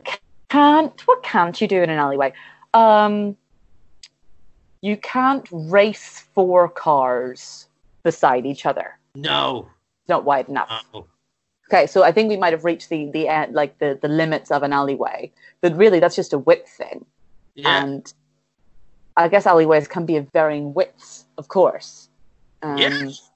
can't. 0.50 1.00
What 1.08 1.24
can't 1.24 1.60
you 1.60 1.68
do 1.68 1.82
in 1.82 1.90
an 1.90 2.00
alleyway? 2.00 2.34
Um, 2.74 3.36
you 4.82 4.96
can't 4.98 5.48
race 5.52 6.26
four 6.34 6.70
cars 6.70 7.68
beside 8.04 8.46
each 8.46 8.66
other. 8.66 8.98
No. 9.16 9.68
It's 10.04 10.10
not 10.10 10.24
wide 10.24 10.48
enough. 10.48 10.86
Okay, 11.72 11.86
so 11.86 12.02
I 12.04 12.12
think 12.12 12.30
we 12.30 12.38
might 12.38 12.52
have 12.52 12.66
reached 12.66 12.90
the 12.90 13.12
the 13.12 13.28
end, 13.28 13.54
like 13.54 13.78
the 13.78 13.98
the 14.02 14.08
limits 14.08 14.50
of 14.50 14.64
an 14.64 14.74
alleyway, 14.74 15.32
but 15.62 15.76
really 15.78 16.00
that's 16.00 16.16
just 16.16 16.34
a 16.34 16.40
width 16.40 16.68
thing. 16.68 17.06
Yeah. 17.54 17.84
And 17.84 18.12
I 19.16 19.28
guess 19.28 19.46
alleyways 19.46 19.88
can 19.88 20.06
be 20.06 20.16
of 20.18 20.28
varying 20.32 20.74
widths, 20.74 21.26
of 21.38 21.48
course. 21.48 22.10
Um, 22.64 22.78
yes. 22.78 23.30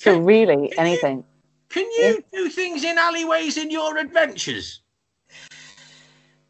So 0.00 0.14
Can- 0.14 0.24
really, 0.24 0.54
can 0.54 0.62
you- 0.64 0.70
anything. 0.78 1.24
Can 1.68 1.84
you 1.98 2.24
do 2.32 2.48
things 2.48 2.84
in 2.84 2.96
alleyways 2.96 3.58
in 3.58 3.70
your 3.70 3.98
adventures? 3.98 4.80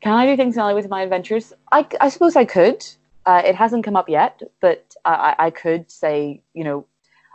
Can 0.01 0.13
I 0.13 0.27
do 0.27 0.37
things 0.37 0.55
in 0.55 0.61
alleyways 0.61 0.85
in 0.85 0.91
my 0.91 1.03
adventures? 1.03 1.53
I, 1.73 1.87
I 2.01 2.11
suppose 2.11 2.37
I 2.37 2.45
could. 2.45 2.87
Uh, 3.25 3.43
it 3.45 3.57
hasn't 3.57 3.83
come 3.85 3.97
up 3.97 4.09
yet, 4.09 4.41
but 4.61 4.95
I- 5.05 5.35
I 5.39 5.51
could 5.51 5.91
say, 5.91 6.43
you 6.55 6.63
know, 6.63 6.87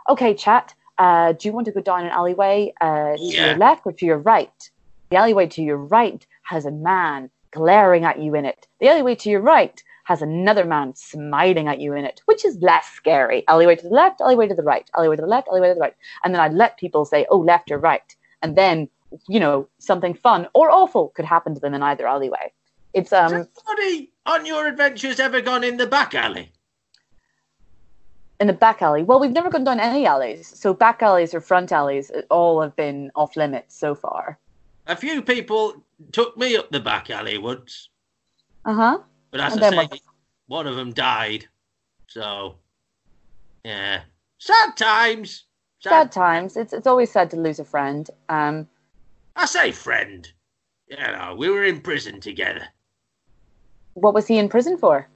okay, 0.08 0.32
chat. 0.32 0.74
Uh, 0.98 1.32
do 1.32 1.48
you 1.48 1.52
want 1.52 1.64
to 1.66 1.72
go 1.72 1.80
down 1.80 2.04
an 2.04 2.10
alleyway 2.10 2.72
uh, 2.80 3.16
to 3.16 3.22
Yeah. 3.22 3.46
your 3.46 3.56
left 3.56 3.86
or 3.86 3.92
to 3.92 4.06
your 4.06 4.18
right? 4.18 4.70
The 5.10 5.16
alleyway 5.16 5.46
to 5.48 5.62
your 5.62 5.76
right 5.78 6.26
has 6.42 6.64
a 6.66 6.70
man 6.70 7.30
glaring 7.50 8.04
at 8.04 8.18
you 8.18 8.34
in 8.34 8.44
it. 8.44 8.66
The 8.80 8.88
alleyway 8.88 9.14
to 9.16 9.30
your 9.30 9.40
right 9.40 9.82
has 10.04 10.20
another 10.22 10.64
man 10.64 10.94
smiling 10.96 11.68
at 11.68 11.80
you 11.80 11.92
in 11.94 12.04
it, 12.04 12.20
which 12.26 12.44
is 12.44 12.56
less 12.60 12.86
scary. 12.88 13.44
Alleyway 13.48 13.76
to 13.76 13.88
the 13.88 13.94
left, 13.94 14.20
alleyway 14.20 14.48
to 14.48 14.54
the 14.54 14.62
right, 14.62 14.90
alleyway 14.96 15.16
to 15.16 15.22
the 15.22 15.28
left, 15.28 15.48
alleyway 15.48 15.68
to 15.68 15.74
the 15.74 15.80
right. 15.80 15.94
And 16.24 16.34
then 16.34 16.40
I'd 16.40 16.54
let 16.54 16.76
people 16.76 17.04
say, 17.04 17.26
oh, 17.30 17.38
left 17.38 17.70
or 17.70 17.78
right. 17.78 18.16
And 18.42 18.56
then, 18.56 18.88
you 19.28 19.38
know, 19.38 19.68
something 19.78 20.14
fun 20.14 20.48
or 20.54 20.70
awful 20.70 21.10
could 21.10 21.24
happen 21.24 21.54
to 21.54 21.60
them 21.60 21.74
in 21.74 21.82
either 21.82 22.06
alleyway. 22.06 22.52
It's 22.94 23.12
um 23.12 23.32
Has 23.32 23.48
anybody 23.68 24.10
on 24.26 24.44
your 24.44 24.66
adventures 24.66 25.20
ever 25.20 25.40
gone 25.40 25.64
in 25.64 25.76
the 25.76 25.86
back 25.86 26.14
alley? 26.14 26.50
In 28.42 28.48
the 28.48 28.52
back 28.52 28.82
alley. 28.82 29.04
Well, 29.04 29.20
we've 29.20 29.30
never 29.30 29.48
gone 29.48 29.64
down 29.64 29.80
any 29.80 30.04
alleys, 30.04 30.46
so 30.48 30.74
back 30.74 31.00
alleys 31.00 31.32
or 31.32 31.40
front 31.40 31.70
alleys 31.72 32.10
all 32.28 32.60
have 32.60 32.74
been 32.76 33.10
off 33.14 33.36
limits 33.36 33.74
so 33.78 33.94
far. 33.94 34.38
A 34.88 34.96
few 34.96 35.22
people 35.22 35.82
took 36.10 36.36
me 36.36 36.56
up 36.56 36.70
the 36.70 36.80
back 36.80 37.08
alley 37.08 37.38
once, 37.38 37.88
Uh 38.64 38.74
huh. 38.74 38.98
but 39.30 39.40
as 39.40 39.54
And 39.54 39.64
I 39.64 39.70
say, 39.86 40.00
one 40.48 40.66
of 40.66 40.74
them 40.76 40.92
died. 40.92 41.46
So 42.08 42.56
Yeah. 43.64 44.02
Sad 44.38 44.76
times. 44.76 45.44
Sad 45.78 46.10
times. 46.10 46.56
It's 46.56 46.72
it's 46.72 46.86
always 46.88 47.12
sad 47.12 47.30
to 47.30 47.36
lose 47.36 47.60
a 47.60 47.64
friend. 47.64 48.10
Um, 48.28 48.68
I 49.36 49.46
say 49.46 49.70
friend. 49.70 50.30
You 50.88 50.96
know, 50.96 51.36
we 51.38 51.48
were 51.48 51.64
in 51.64 51.80
prison 51.80 52.20
together, 52.20 52.66
what 53.94 54.14
was 54.14 54.26
he 54.26 54.36
in 54.36 54.48
prison 54.48 54.76
for? 54.76 55.08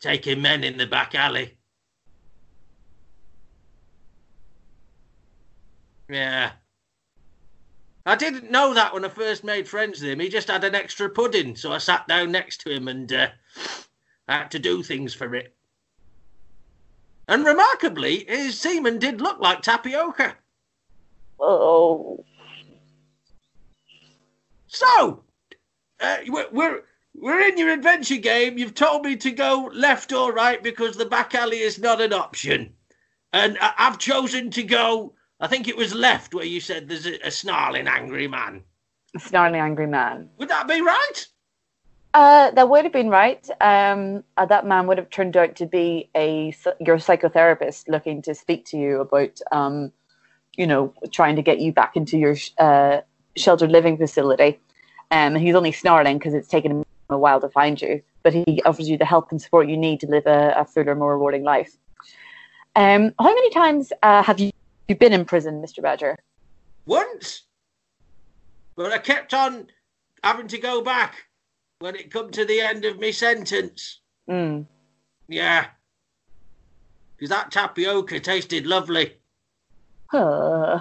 taking 0.00 0.42
men 0.42 0.62
in 0.62 0.76
the 0.76 0.86
back 0.86 1.14
alley. 1.14 1.55
Yeah. 6.08 6.52
I 8.04 8.14
didn't 8.14 8.50
know 8.50 8.72
that 8.74 8.94
when 8.94 9.04
I 9.04 9.08
first 9.08 9.42
made 9.42 9.68
friends 9.68 10.00
with 10.00 10.10
him. 10.10 10.20
He 10.20 10.28
just 10.28 10.48
had 10.48 10.62
an 10.62 10.76
extra 10.76 11.08
pudding, 11.08 11.56
so 11.56 11.72
I 11.72 11.78
sat 11.78 12.06
down 12.06 12.30
next 12.30 12.60
to 12.60 12.70
him 12.70 12.86
and 12.86 13.12
uh, 13.12 13.28
I 14.28 14.38
had 14.38 14.50
to 14.52 14.58
do 14.58 14.82
things 14.82 15.12
for 15.12 15.34
it. 15.34 15.54
And 17.28 17.44
remarkably, 17.44 18.24
his 18.28 18.58
semen 18.60 18.98
did 18.98 19.20
look 19.20 19.40
like 19.40 19.62
tapioca. 19.62 20.36
Oh, 21.40 22.24
So, 24.68 25.24
uh, 26.00 26.18
we're, 26.28 26.48
we're 26.52 26.82
we're 27.14 27.40
in 27.48 27.56
your 27.56 27.70
adventure 27.70 28.18
game. 28.18 28.58
You've 28.58 28.74
told 28.74 29.04
me 29.04 29.16
to 29.16 29.30
go 29.30 29.70
left 29.72 30.12
or 30.12 30.32
right 30.32 30.62
because 30.62 30.96
the 30.96 31.06
back 31.06 31.34
alley 31.34 31.60
is 31.60 31.78
not 31.78 32.00
an 32.00 32.12
option, 32.12 32.74
and 33.32 33.58
I've 33.60 33.98
chosen 33.98 34.50
to 34.50 34.62
go. 34.62 35.14
I 35.40 35.46
think 35.46 35.68
it 35.68 35.76
was 35.76 35.94
left 35.94 36.34
where 36.34 36.44
you 36.44 36.60
said 36.60 36.88
there's 36.88 37.06
a, 37.06 37.18
a 37.26 37.30
snarling 37.30 37.88
angry 37.88 38.26
man. 38.26 38.62
snarling 39.18 39.60
angry 39.60 39.86
man. 39.86 40.30
Would 40.38 40.48
that 40.48 40.66
be 40.68 40.80
right? 40.80 41.26
Uh, 42.14 42.50
that 42.52 42.70
would 42.70 42.84
have 42.84 42.92
been 42.92 43.10
right. 43.10 43.46
Um, 43.60 44.24
uh, 44.38 44.46
that 44.46 44.66
man 44.66 44.86
would 44.86 44.96
have 44.96 45.10
turned 45.10 45.36
out 45.36 45.54
to 45.56 45.66
be 45.66 46.08
a 46.16 46.54
your 46.80 46.96
psychotherapist 46.96 47.88
looking 47.88 48.22
to 48.22 48.34
speak 48.34 48.64
to 48.66 48.78
you 48.78 49.00
about, 49.00 49.38
um, 49.52 49.92
you 50.56 50.66
know, 50.66 50.94
trying 51.12 51.36
to 51.36 51.42
get 51.42 51.60
you 51.60 51.72
back 51.72 51.94
into 51.94 52.16
your 52.16 52.36
sh- 52.36 52.52
uh, 52.56 53.02
sheltered 53.36 53.70
living 53.70 53.98
facility. 53.98 54.58
Um, 55.10 55.36
and 55.36 55.38
he's 55.38 55.54
only 55.54 55.72
snarling 55.72 56.16
because 56.16 56.32
it's 56.32 56.48
taken 56.48 56.70
him 56.72 56.84
a 57.10 57.18
while 57.18 57.40
to 57.40 57.50
find 57.50 57.80
you, 57.80 58.02
but 58.22 58.32
he 58.32 58.62
offers 58.64 58.88
you 58.88 58.96
the 58.96 59.04
help 59.04 59.30
and 59.30 59.40
support 59.40 59.68
you 59.68 59.76
need 59.76 60.00
to 60.00 60.06
live 60.06 60.26
a, 60.26 60.54
a 60.56 60.64
fuller, 60.64 60.94
more 60.94 61.12
rewarding 61.12 61.44
life. 61.44 61.76
Um, 62.74 63.12
how 63.18 63.34
many 63.34 63.50
times 63.50 63.92
uh, 64.02 64.22
have 64.22 64.40
you, 64.40 64.50
you 64.88 64.96
been 64.96 65.12
in 65.12 65.24
prison, 65.24 65.62
Mr. 65.62 65.82
Badger? 65.82 66.18
Once, 66.86 67.42
but 68.76 68.92
I 68.92 68.98
kept 68.98 69.34
on 69.34 69.66
having 70.22 70.48
to 70.48 70.58
go 70.58 70.82
back 70.82 71.26
when 71.80 71.96
it 71.96 72.10
come 72.10 72.30
to 72.30 72.44
the 72.44 72.60
end 72.60 72.84
of 72.84 73.00
my 73.00 73.10
sentence. 73.10 74.00
Mm. 74.30 74.66
Yeah, 75.28 75.66
because 77.16 77.30
that 77.30 77.50
tapioca 77.50 78.20
tasted 78.20 78.66
lovely. 78.66 79.14
Uh, 80.12 80.80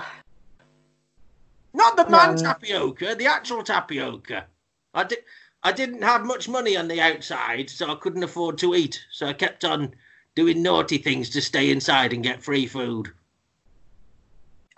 Not 1.73 1.97
the 1.97 2.07
man 2.09 2.31
Um, 2.31 2.37
tapioca, 2.37 3.15
the 3.15 3.25
actual 3.25 3.63
tapioca. 3.63 4.45
I 4.93 5.03
did. 5.03 5.19
I 5.63 5.71
didn't 5.71 6.03
have 6.03 6.23
much 6.23 6.47
money 6.47 6.77
on 6.77 6.87
the 6.87 7.01
outside, 7.01 7.71
so 7.71 7.91
I 7.91 7.95
couldn't 7.95 8.21
afford 8.23 8.59
to 8.59 8.75
eat. 8.75 9.03
So 9.11 9.25
I 9.25 9.33
kept 9.33 9.65
on 9.65 9.95
doing 10.35 10.61
naughty 10.61 10.99
things 10.99 11.31
to 11.31 11.41
stay 11.41 11.71
inside 11.71 12.13
and 12.13 12.21
get 12.21 12.43
free 12.43 12.67
food. 12.67 13.11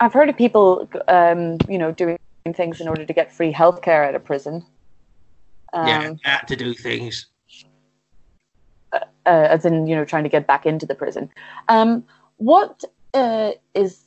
I've 0.00 0.12
heard 0.12 0.28
of 0.28 0.36
people, 0.36 0.88
um, 1.08 1.58
you 1.68 1.78
know, 1.78 1.92
doing 1.92 2.18
things 2.54 2.80
in 2.80 2.88
order 2.88 3.04
to 3.04 3.12
get 3.12 3.32
free 3.32 3.52
healthcare 3.52 4.06
out 4.06 4.14
of 4.14 4.24
prison. 4.24 4.64
Um, 5.72 5.86
yeah, 5.88 6.14
had 6.24 6.48
to 6.48 6.56
do 6.56 6.72
things. 6.74 7.26
uh, 8.92 9.00
as 9.26 9.64
in, 9.64 9.86
you 9.86 9.94
know, 9.94 10.04
trying 10.04 10.22
to 10.22 10.30
get 10.30 10.46
back 10.46 10.66
into 10.66 10.86
the 10.86 10.94
prison. 10.94 11.30
Um, 11.68 12.04
what 12.36 12.84
uh, 13.14 13.52
is? 13.74 14.04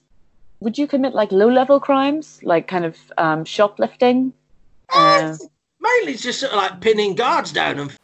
Would 0.62 0.78
you 0.78 0.88
commit 0.88 1.14
like 1.14 1.32
low-level 1.32 1.80
crimes, 1.80 2.40
like 2.44 2.68
kind 2.68 2.86
of 2.86 2.98
um, 3.18 3.46
shoplifting? 3.46 4.34
Uh, 4.94 5.36
Mainly 5.80 6.16
just 6.16 6.40
sort 6.40 6.52
of 6.52 6.58
like 6.58 6.82
pinning 6.82 7.16
guards 7.16 7.52
down 7.52 7.80
and 7.80 7.98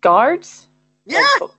guards? 0.00 0.68
yeah, 1.06 1.26
Like, 1.40 1.50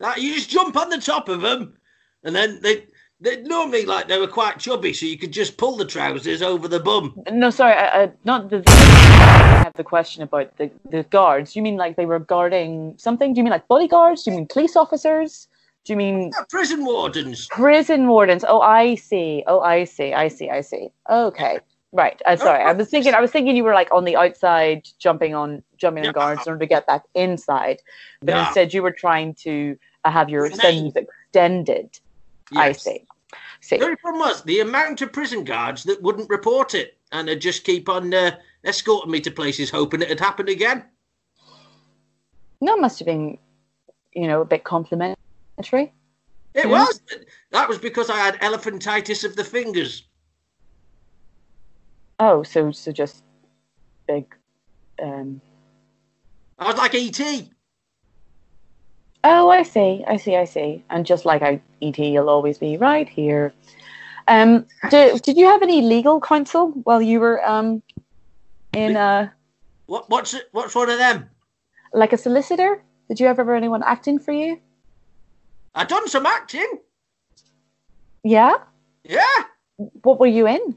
like 0.00 0.22
you 0.22 0.34
just 0.34 0.50
jump 0.50 0.76
on 0.76 0.90
the 0.90 0.98
top 0.98 1.28
of 1.30 1.40
them, 1.40 1.75
and 2.24 2.34
then 2.34 2.60
they. 2.62 2.86
They 3.18 3.40
normally 3.40 3.86
like 3.86 4.08
they 4.08 4.18
were 4.18 4.26
quite 4.26 4.58
chubby, 4.58 4.92
so 4.92 5.06
you 5.06 5.16
could 5.16 5.32
just 5.32 5.56
pull 5.56 5.78
the 5.78 5.86
trousers 5.86 6.42
over 6.42 6.68
the 6.68 6.80
bum. 6.80 7.18
no, 7.32 7.48
sorry, 7.48 7.72
I, 7.72 8.02
I, 8.02 8.12
not 8.24 8.50
the. 8.50 8.62
I 8.66 9.62
have 9.64 9.72
the 9.72 9.84
question 9.84 10.22
about 10.22 10.54
the, 10.58 10.70
the 10.90 11.02
guards. 11.04 11.56
You 11.56 11.62
mean 11.62 11.78
like 11.78 11.96
they 11.96 12.04
were 12.04 12.18
guarding 12.18 12.92
something? 12.98 13.32
Do 13.32 13.38
you 13.38 13.44
mean 13.44 13.52
like 13.52 13.66
bodyguards? 13.68 14.24
Do 14.24 14.32
you 14.32 14.36
mean 14.36 14.46
police 14.46 14.76
officers? 14.76 15.48
Do 15.86 15.94
you 15.94 15.96
mean 15.96 16.30
Yeah, 16.36 16.44
prison 16.50 16.84
wardens. 16.84 17.46
Prison 17.46 18.06
wardens. 18.08 18.44
Oh, 18.46 18.60
I 18.60 18.96
see. 18.96 19.42
Oh, 19.46 19.60
I 19.60 19.84
see. 19.84 20.12
I 20.12 20.28
see. 20.28 20.50
I 20.50 20.60
see. 20.60 20.90
Okay. 21.08 21.60
Right. 21.92 22.20
I'm 22.26 22.36
sorry. 22.36 22.62
I 22.64 22.72
was 22.72 22.90
thinking. 22.90 23.14
I 23.14 23.20
was 23.22 23.30
thinking 23.30 23.56
you 23.56 23.64
were 23.64 23.72
like 23.72 23.90
on 23.92 24.04
the 24.04 24.16
outside, 24.16 24.86
jumping 24.98 25.34
on, 25.34 25.62
jumping 25.78 26.02
on 26.02 26.08
Yeah. 26.08 26.12
guards 26.12 26.46
in 26.46 26.50
order 26.52 26.60
to 26.60 26.66
get 26.66 26.86
back 26.86 27.04
inside. 27.14 27.80
But 28.20 28.34
Yeah. 28.34 28.44
instead, 28.46 28.74
you 28.74 28.82
were 28.82 28.90
trying 28.92 29.32
to 29.36 29.78
uh, 30.04 30.10
have 30.10 30.28
your 30.28 30.50
sentence 30.50 30.94
extended. 30.96 31.98
I 32.54 32.72
see. 32.72 33.06
See. 33.60 33.78
The 33.78 33.96
problem 34.00 34.20
was 34.20 34.42
the 34.42 34.60
amount 34.60 35.02
of 35.02 35.12
prison 35.12 35.44
guards 35.44 35.84
that 35.84 36.00
wouldn't 36.02 36.30
report 36.30 36.74
it 36.74 36.96
and 37.12 37.28
would 37.28 37.40
just 37.40 37.64
keep 37.64 37.88
on 37.88 38.14
uh, 38.14 38.36
escorting 38.64 39.10
me 39.10 39.20
to 39.20 39.30
places, 39.30 39.70
hoping 39.70 40.02
it 40.02 40.08
had 40.08 40.20
happened 40.20 40.48
again. 40.48 40.84
No, 42.60 42.74
it 42.74 42.80
must 42.80 42.98
have 43.00 43.06
been, 43.06 43.38
you 44.12 44.26
know, 44.26 44.40
a 44.40 44.44
bit 44.44 44.64
complimentary. 44.64 45.16
It 45.62 45.92
Yeah. 46.54 46.66
was. 46.66 47.00
That 47.50 47.68
was 47.68 47.78
because 47.78 48.08
I 48.08 48.16
had 48.16 48.40
elephantitis 48.40 49.24
of 49.24 49.36
the 49.36 49.44
fingers. 49.44 50.04
Oh, 52.18 52.42
so 52.42 52.70
so 52.72 52.92
just 52.92 53.22
big. 54.06 54.34
Um, 55.02 55.40
I 56.58 56.66
was 56.68 56.76
like 56.76 56.94
ET. 56.94 57.50
Oh, 59.28 59.50
I 59.50 59.64
see, 59.64 60.04
I 60.06 60.18
see, 60.18 60.36
I 60.36 60.44
see. 60.44 60.84
And 60.88 61.04
just 61.04 61.24
like 61.24 61.42
I, 61.42 61.60
ET, 61.82 61.98
you'll 61.98 62.30
always 62.30 62.58
be 62.58 62.76
right 62.76 63.08
here. 63.08 63.52
Um, 64.28 64.66
did, 64.90 65.20
did 65.22 65.36
you 65.36 65.46
have 65.46 65.62
any 65.62 65.82
legal 65.82 66.20
counsel 66.20 66.70
while 66.84 67.02
you 67.02 67.18
were 67.18 67.44
um, 67.44 67.82
in 68.72 68.96
uh, 68.96 69.28
What? 69.86 70.08
What's 70.10 70.34
it? 70.34 70.48
What's 70.52 70.74
one 70.76 70.90
of 70.90 70.98
them? 70.98 71.28
like 71.92 72.12
a 72.12 72.18
solicitor? 72.18 72.82
Did 73.08 73.18
you 73.18 73.26
ever 73.26 73.44
have 73.44 73.56
anyone 73.56 73.82
acting 73.82 74.18
for 74.18 74.32
you? 74.32 74.60
I 75.74 75.84
done 75.84 76.08
some 76.08 76.26
acting. 76.26 76.78
Yeah. 78.22 78.54
Yeah. 79.04 79.44
What 79.76 80.20
were 80.20 80.26
you 80.26 80.46
in? 80.46 80.76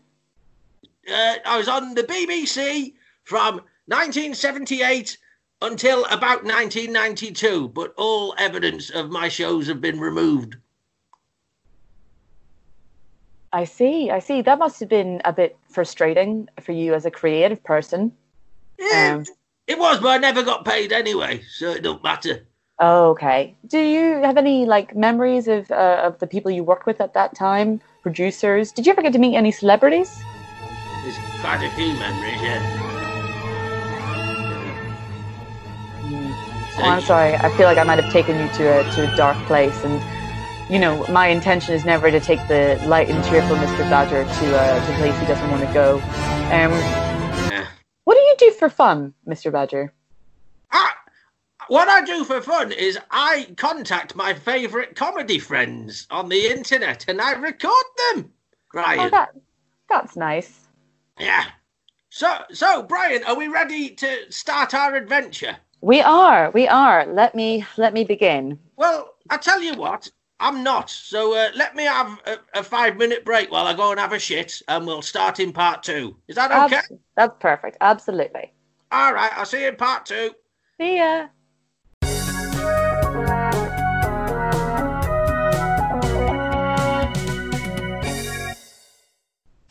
Uh, 1.11 1.35
I 1.45 1.57
was 1.57 1.67
on 1.67 1.93
the 1.95 2.03
BBC 2.03 2.93
from 3.23 3.55
1978 3.87 5.17
until 5.61 6.05
about 6.05 6.43
1992, 6.43 7.69
but 7.69 7.93
all 7.97 8.33
evidence 8.37 8.89
of 8.89 9.09
my 9.09 9.27
shows 9.29 9.67
have 9.67 9.81
been 9.81 9.99
removed. 9.99 10.55
I 13.51 13.63
see, 13.63 14.11
I 14.11 14.19
see. 14.19 14.41
That 14.41 14.59
must 14.59 14.79
have 14.79 14.89
been 14.89 15.21
a 15.25 15.33
bit 15.33 15.57
frustrating 15.69 16.47
for 16.61 16.71
you 16.71 16.93
as 16.93 17.05
a 17.05 17.11
creative 17.11 17.63
person. 17.63 18.11
Yeah, 18.77 19.15
Um, 19.15 19.25
it 19.67 19.77
was, 19.77 19.99
but 19.99 20.09
I 20.09 20.17
never 20.17 20.43
got 20.43 20.65
paid 20.65 20.91
anyway, 20.91 21.41
so 21.49 21.71
it 21.71 21.83
don't 21.83 22.03
matter. 22.03 22.45
Oh, 22.79 23.09
okay. 23.09 23.55
Do 23.67 23.79
you 23.79 24.21
have 24.23 24.37
any 24.37 24.65
like 24.65 24.95
memories 24.95 25.47
of 25.47 25.69
uh, 25.69 26.01
of 26.03 26.19
the 26.19 26.27
people 26.27 26.49
you 26.49 26.63
worked 26.63 26.85
with 26.85 27.01
at 27.01 27.13
that 27.13 27.35
time? 27.35 27.81
Producers? 28.01 28.71
Did 28.71 28.85
you 28.85 28.93
ever 28.93 29.01
get 29.01 29.13
to 29.13 29.19
meet 29.19 29.35
any 29.35 29.51
celebrities? 29.51 30.23
There's 31.03 31.17
quite 31.41 31.61
a 31.61 31.69
few 31.71 31.93
memories, 31.99 32.41
yeah. 32.41 32.88
Oh, 36.81 36.87
I'm 36.87 37.01
sorry. 37.01 37.35
I 37.35 37.49
feel 37.57 37.65
like 37.67 37.77
I 37.77 37.83
might 37.83 38.01
have 38.01 38.11
taken 38.11 38.39
you 38.39 38.47
to 38.53 38.79
a 38.79 38.83
to 38.95 39.11
a 39.11 39.15
dark 39.17 39.37
place, 39.47 39.83
and 39.83 40.01
you 40.69 40.79
know, 40.79 41.05
my 41.09 41.27
intention 41.27 41.73
is 41.75 41.83
never 41.85 42.11
to 42.11 42.19
take 42.19 42.39
the 42.47 42.79
light 42.85 43.09
and 43.09 43.23
cheerful 43.25 43.57
Mr. 43.57 43.89
Badger 43.89 44.23
to 44.23 44.57
uh, 44.57 44.85
to 44.85 44.93
a 44.93 44.97
place 44.97 45.19
he 45.19 45.25
doesn't 45.25 45.49
want 45.51 45.65
to 45.67 45.73
go. 45.73 45.95
Um, 46.51 46.71
Yeah. 47.51 47.67
what 48.05 48.15
do 48.15 48.21
you 48.21 48.35
do 48.39 48.51
for 48.51 48.69
fun, 48.69 49.13
Mr. 49.27 49.51
Badger? 49.51 49.93
Ah, 50.71 50.95
what 51.67 51.89
I 51.89 52.01
do 52.05 52.23
for 52.23 52.41
fun 52.41 52.71
is 52.71 52.97
I 53.11 53.47
contact 53.57 54.15
my 54.15 54.33
favourite 54.33 54.95
comedy 54.95 55.39
friends 55.39 56.07
on 56.09 56.29
the 56.29 56.47
internet 56.47 57.05
and 57.07 57.19
I 57.21 57.33
record 57.33 57.85
them. 58.13 58.31
Brian. 58.71 58.99
Oh, 58.99 59.09
that 59.09 59.29
that's 59.89 60.15
nice. 60.15 60.67
Yeah. 61.19 61.45
So, 62.09 62.43
so 62.51 62.83
Brian, 62.83 63.23
are 63.25 63.35
we 63.35 63.47
ready 63.47 63.89
to 63.95 64.31
start 64.31 64.73
our 64.73 64.95
adventure? 64.95 65.57
We 65.81 66.01
are. 66.01 66.51
We 66.51 66.67
are. 66.67 67.05
Let 67.05 67.35
me 67.35 67.65
let 67.77 67.93
me 67.93 68.03
begin. 68.03 68.59
Well, 68.75 69.15
I 69.29 69.37
tell 69.37 69.61
you 69.61 69.75
what, 69.75 70.11
I'm 70.39 70.61
not. 70.61 70.89
So 70.89 71.33
uh, 71.33 71.49
let 71.55 71.73
me 71.75 71.83
have 71.83 72.19
a, 72.25 72.37
a, 72.59 72.63
five 72.63 72.97
minute 72.97 73.23
break 73.23 73.49
while 73.49 73.65
I 73.65 73.73
go 73.73 73.91
and 73.91 73.99
have 73.99 74.11
a 74.11 74.19
shit, 74.19 74.61
and 74.67 74.85
we'll 74.85 75.01
start 75.01 75.39
in 75.39 75.53
part 75.53 75.83
two. 75.83 76.17
Is 76.27 76.35
that 76.35 76.51
okay? 76.51 76.81
That's 77.15 77.35
perfect. 77.39 77.77
Absolutely. 77.79 78.51
All 78.91 79.13
right. 79.13 79.31
I'll 79.35 79.45
see 79.45 79.61
you 79.61 79.69
in 79.69 79.77
part 79.77 80.05
two. 80.05 80.31
See 80.79 80.97
ya. 80.97 81.27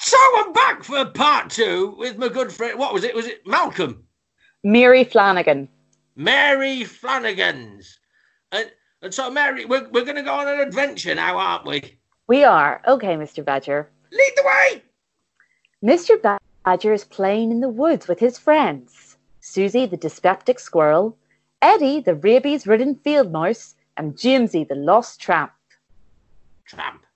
So 0.00 0.16
I'm 0.38 0.52
back 0.54 0.84
for 0.84 1.04
part 1.04 1.50
two 1.50 1.94
with 1.98 2.16
my 2.16 2.28
good 2.28 2.50
friend. 2.50 2.78
What 2.78 2.94
was 2.94 3.04
it? 3.04 3.14
Was 3.14 3.26
it 3.26 3.46
Malcolm? 3.46 4.04
Mary 4.64 5.04
Flanagan. 5.04 5.68
Mary 6.18 6.82
Flanagan's. 6.82 8.00
And, 8.50 8.72
and 9.02 9.14
so, 9.14 9.30
Mary, 9.30 9.64
we're, 9.64 9.88
we're 9.90 10.04
going 10.04 10.16
to 10.16 10.22
go 10.22 10.34
on 10.34 10.48
an 10.48 10.58
adventure 10.58 11.14
now, 11.14 11.38
aren't 11.38 11.64
we? 11.64 11.96
We 12.26 12.42
are. 12.42 12.82
Okay, 12.88 13.14
Mr. 13.14 13.44
Badger. 13.44 13.88
Lead 14.10 14.32
the 14.36 14.42
way! 14.44 14.82
Mr. 15.82 16.38
Badger 16.64 16.92
is 16.92 17.04
playing 17.04 17.52
in 17.52 17.60
the 17.60 17.68
woods 17.68 18.08
with 18.08 18.18
his 18.18 18.36
friends 18.36 19.16
Susie, 19.40 19.86
the 19.86 19.96
dyspeptic 19.96 20.58
squirrel, 20.58 21.16
Eddie, 21.62 22.00
the 22.00 22.16
rabies 22.16 22.66
ridden 22.66 22.96
field 22.96 23.30
mouse, 23.30 23.76
and 23.96 24.18
Jimsy, 24.18 24.64
the 24.64 24.74
lost 24.74 25.20
tramp. 25.20 25.52
Tramp. 26.66 27.06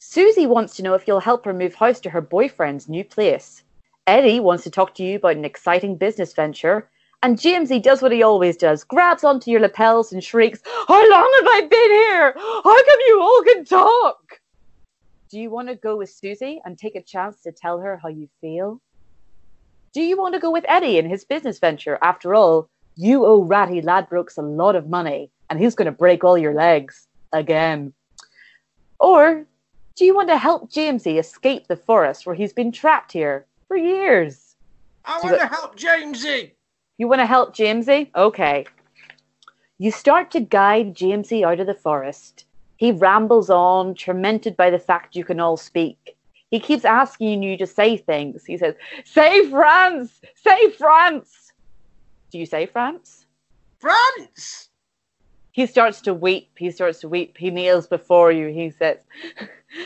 Susie 0.00 0.46
wants 0.46 0.74
to 0.76 0.82
know 0.82 0.94
if 0.94 1.06
you'll 1.06 1.20
help 1.20 1.44
her 1.44 1.54
move 1.54 1.76
house 1.76 2.00
to 2.00 2.10
her 2.10 2.20
boyfriend's 2.20 2.88
new 2.88 3.04
place. 3.04 3.62
Eddie 4.08 4.40
wants 4.40 4.64
to 4.64 4.70
talk 4.70 4.94
to 4.96 5.04
you 5.04 5.16
about 5.16 5.36
an 5.36 5.44
exciting 5.44 5.96
business 5.96 6.32
venture. 6.32 6.90
And 7.22 7.36
Jamesy 7.36 7.82
does 7.82 8.00
what 8.00 8.12
he 8.12 8.22
always 8.22 8.56
does 8.56 8.84
grabs 8.84 9.24
onto 9.24 9.50
your 9.50 9.60
lapels 9.60 10.12
and 10.12 10.22
shrieks, 10.22 10.60
How 10.86 11.10
long 11.10 11.32
have 11.36 11.46
I 11.48 11.66
been 11.68 11.90
here? 11.90 12.34
How 12.36 12.84
come 12.84 12.98
you 13.08 13.20
all 13.20 13.42
can 13.42 13.64
talk? 13.64 14.40
Do 15.28 15.40
you 15.40 15.50
want 15.50 15.68
to 15.68 15.74
go 15.74 15.96
with 15.96 16.10
Susie 16.10 16.60
and 16.64 16.78
take 16.78 16.94
a 16.94 17.02
chance 17.02 17.42
to 17.42 17.52
tell 17.52 17.80
her 17.80 17.96
how 17.96 18.08
you 18.08 18.28
feel? 18.40 18.80
Do 19.92 20.00
you 20.00 20.16
want 20.16 20.34
to 20.34 20.40
go 20.40 20.50
with 20.50 20.64
Eddie 20.68 20.98
in 20.98 21.08
his 21.08 21.24
business 21.24 21.58
venture? 21.58 21.98
After 22.02 22.34
all, 22.34 22.70
you 22.94 23.26
owe 23.26 23.42
Ratty 23.42 23.82
Ladbrokes 23.82 24.38
a 24.38 24.42
lot 24.42 24.76
of 24.76 24.88
money, 24.88 25.30
and 25.50 25.58
he's 25.58 25.74
going 25.74 25.86
to 25.86 25.92
break 25.92 26.24
all 26.24 26.38
your 26.38 26.54
legs 26.54 27.08
again. 27.32 27.92
Or 29.00 29.44
do 29.96 30.04
you 30.04 30.14
want 30.14 30.28
to 30.28 30.38
help 30.38 30.70
Jamesy 30.70 31.18
escape 31.18 31.66
the 31.66 31.76
forest 31.76 32.26
where 32.26 32.34
he's 32.34 32.52
been 32.52 32.70
trapped 32.70 33.12
here 33.12 33.46
for 33.66 33.76
years? 33.76 34.54
I 35.04 35.20
want 35.20 35.40
to 35.40 35.46
help 35.46 35.76
Jamesy. 35.76 36.52
You 36.98 37.06
want 37.06 37.20
to 37.20 37.26
help 37.26 37.54
Jamesy? 37.54 38.10
Okay. 38.16 38.66
You 39.78 39.92
start 39.92 40.32
to 40.32 40.40
guide 40.40 40.96
Jamesy 40.96 41.46
out 41.46 41.60
of 41.60 41.68
the 41.68 41.74
forest. 41.74 42.44
He 42.76 42.90
rambles 42.90 43.50
on, 43.50 43.94
tormented 43.94 44.56
by 44.56 44.70
the 44.70 44.80
fact 44.80 45.14
you 45.14 45.24
can 45.24 45.38
all 45.38 45.56
speak. 45.56 46.16
He 46.50 46.58
keeps 46.58 46.84
asking 46.84 47.44
you 47.44 47.56
to 47.58 47.66
say 47.66 47.96
things. 47.96 48.44
He 48.44 48.56
says, 48.56 48.74
Say 49.04 49.48
France! 49.48 50.20
Say 50.34 50.70
France! 50.72 51.52
Do 52.32 52.38
you 52.38 52.46
say 52.46 52.66
France? 52.66 53.26
France! 53.78 54.70
He 55.52 55.66
starts 55.66 56.00
to 56.02 56.14
weep. 56.14 56.50
He 56.56 56.70
starts 56.72 57.00
to 57.00 57.08
weep. 57.08 57.36
He 57.38 57.50
kneels 57.50 57.86
before 57.86 58.32
you. 58.32 58.48
He 58.48 58.70
says, 58.70 58.98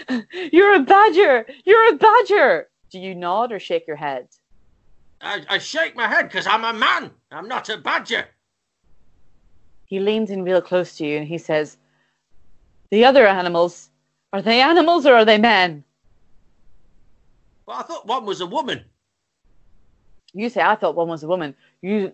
You're 0.53 0.77
a 0.77 0.81
badger! 0.81 1.47
You're 1.65 1.95
a 1.95 1.97
badger! 1.97 2.69
Do 2.91 2.99
you 2.99 3.15
nod 3.15 3.53
or 3.53 3.59
shake 3.59 3.87
your 3.87 3.97
head? 3.97 4.29
I, 5.23 5.43
I 5.49 5.59
shake 5.59 5.95
my 5.95 6.09
head 6.09 6.29
because 6.29 6.47
I'm 6.47 6.65
a 6.65 6.73
man. 6.73 7.11
I'm 7.31 7.49
not 7.49 7.69
a 7.69 7.79
badger. 7.79 8.27
He 9.87 10.01
leans 10.01 10.31
in 10.31 10.43
real 10.43 10.61
close 10.61 10.97
to 10.97 11.07
you 11.07 11.19
and 11.19 11.29
he 11.29 11.39
says, 11.39 11.77
The 12.91 13.05
other 13.05 13.27
animals, 13.27 13.91
are 14.33 14.43
they 14.43 14.61
animals 14.61 15.07
or 15.07 15.15
are 15.15 15.25
they 15.25 15.39
men? 15.39 15.85
But 17.67 17.77
I 17.77 17.83
thought 17.83 18.07
one 18.07 18.27
was 18.27 18.41
a 18.41 18.47
woman. 18.47 18.85
You 20.33 20.49
say, 20.49 20.63
I 20.63 20.75
thought 20.75 20.97
one 20.97 21.09
was 21.09 21.23
a 21.23 21.29
woman. 21.29 21.55
You, 21.83 22.13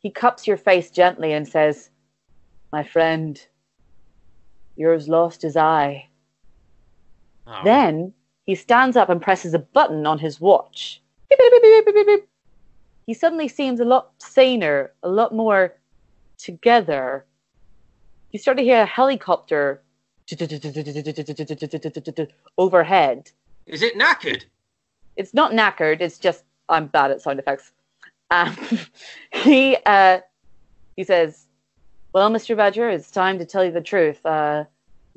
he 0.00 0.10
cups 0.10 0.46
your 0.46 0.56
face 0.56 0.90
gently 0.90 1.32
and 1.32 1.48
says, 1.48 1.88
My 2.72 2.82
friend, 2.82 3.40
you're 4.76 4.92
as 4.92 5.08
lost 5.08 5.44
as 5.44 5.56
I. 5.56 6.08
Oh. 7.46 7.60
Then 7.64 8.12
he 8.44 8.54
stands 8.54 8.96
up 8.96 9.08
and 9.08 9.22
presses 9.22 9.54
a 9.54 9.58
button 9.58 10.06
on 10.06 10.18
his 10.18 10.40
watch. 10.40 11.00
Beep, 11.28 11.38
beep, 11.38 11.52
beep, 11.52 11.62
beep, 11.62 11.86
beep, 11.86 11.94
beep, 11.94 12.06
beep. 12.06 12.28
He 13.10 13.14
suddenly 13.14 13.48
seems 13.48 13.80
a 13.80 13.84
lot 13.84 14.12
saner, 14.18 14.92
a 15.02 15.08
lot 15.08 15.34
more 15.34 15.74
together. 16.38 17.24
You 18.30 18.38
start 18.38 18.56
to 18.58 18.62
hear 18.62 18.82
a 18.82 18.86
helicopter 18.86 19.82
overhead. 22.56 23.32
Is 23.66 23.82
it 23.82 23.98
knackered? 23.98 24.44
It's 25.16 25.34
not 25.34 25.50
knackered. 25.50 26.00
It's 26.00 26.18
just 26.18 26.44
I'm 26.68 26.86
bad 26.86 27.10
at 27.10 27.20
sound 27.20 27.40
effects. 27.40 27.72
Um, 28.30 28.56
he 29.32 29.76
uh, 29.86 30.20
he 30.94 31.02
says, 31.02 31.48
"Well, 32.12 32.30
Mr. 32.30 32.56
Badger, 32.56 32.90
it's 32.90 33.10
time 33.10 33.40
to 33.40 33.44
tell 33.44 33.64
you 33.64 33.72
the 33.72 33.80
truth. 33.80 34.24
Uh, 34.24 34.66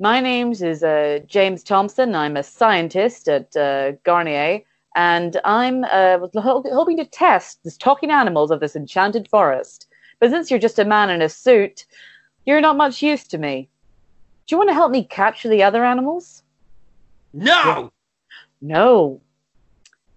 my 0.00 0.18
name 0.18 0.50
is 0.50 0.82
uh, 0.82 1.20
James 1.28 1.62
Thompson. 1.62 2.16
I'm 2.16 2.36
a 2.36 2.42
scientist 2.42 3.28
at 3.28 3.56
uh, 3.56 3.92
Garnier, 4.02 4.62
and 4.94 5.40
I'm 5.44 5.84
uh, 5.84 6.18
hoping 6.36 6.96
to 6.98 7.04
test 7.04 7.62
the 7.64 7.70
talking 7.70 8.10
animals 8.10 8.50
of 8.50 8.60
this 8.60 8.76
enchanted 8.76 9.28
forest. 9.28 9.86
But 10.20 10.30
since 10.30 10.50
you're 10.50 10.60
just 10.60 10.78
a 10.78 10.84
man 10.84 11.10
in 11.10 11.22
a 11.22 11.28
suit, 11.28 11.84
you're 12.46 12.60
not 12.60 12.76
much 12.76 13.02
use 13.02 13.26
to 13.28 13.38
me. 13.38 13.68
Do 14.46 14.54
you 14.54 14.58
want 14.58 14.70
to 14.70 14.74
help 14.74 14.90
me 14.92 15.04
capture 15.04 15.48
the 15.48 15.62
other 15.62 15.84
animals?" 15.84 16.42
No! 17.32 17.92
No. 18.60 19.20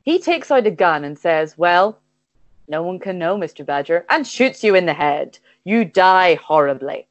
He 0.03 0.19
takes 0.19 0.51
out 0.51 0.65
a 0.67 0.71
gun 0.71 1.03
and 1.03 1.17
says, 1.17 1.57
Well, 1.57 1.99
no 2.67 2.83
one 2.83 2.99
can 2.99 3.17
know, 3.17 3.35
Mr. 3.37 3.65
Badger, 3.65 4.05
and 4.09 4.25
shoots 4.25 4.63
you 4.63 4.75
in 4.75 4.85
the 4.85 4.93
head. 4.93 5.39
You 5.63 5.83
die 5.83 6.35
horribly. 6.35 7.07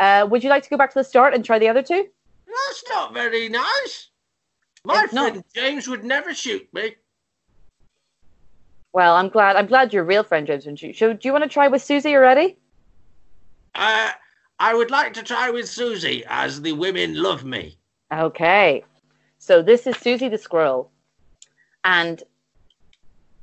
Uh, 0.00 0.26
would 0.30 0.44
you 0.44 0.48
like 0.50 0.62
to 0.62 0.70
go 0.70 0.76
back 0.76 0.90
to 0.92 0.98
the 0.98 1.04
start 1.04 1.34
and 1.34 1.44
try 1.44 1.58
the 1.58 1.68
other 1.68 1.82
two? 1.82 2.06
That's 2.46 2.84
not 2.88 3.12
very 3.12 3.48
nice. 3.48 4.08
My 4.84 5.02
It's 5.04 5.12
not. 5.12 5.32
friend 5.32 5.44
James 5.54 5.88
would 5.88 6.04
never 6.04 6.32
shoot 6.32 6.66
me. 6.72 6.94
Well, 8.98 9.14
I'm 9.14 9.28
glad. 9.28 9.54
I'm 9.54 9.68
glad 9.68 9.92
your 9.92 10.02
real 10.02 10.24
friend 10.24 10.44
James 10.44 10.80
shoot. 10.80 10.96
So, 10.96 11.12
do 11.12 11.28
you 11.28 11.32
want 11.32 11.44
to 11.44 11.48
try 11.48 11.68
with 11.68 11.84
Susie 11.84 12.16
already? 12.16 12.56
Uh, 13.76 14.10
I 14.58 14.74
would 14.74 14.90
like 14.90 15.14
to 15.14 15.22
try 15.22 15.50
with 15.50 15.68
Susie, 15.68 16.24
as 16.26 16.62
the 16.62 16.72
women 16.72 17.22
love 17.22 17.44
me. 17.44 17.78
Okay. 18.12 18.82
So 19.38 19.62
this 19.62 19.86
is 19.86 19.96
Susie 19.98 20.28
the 20.28 20.36
squirrel, 20.36 20.90
and 21.84 22.24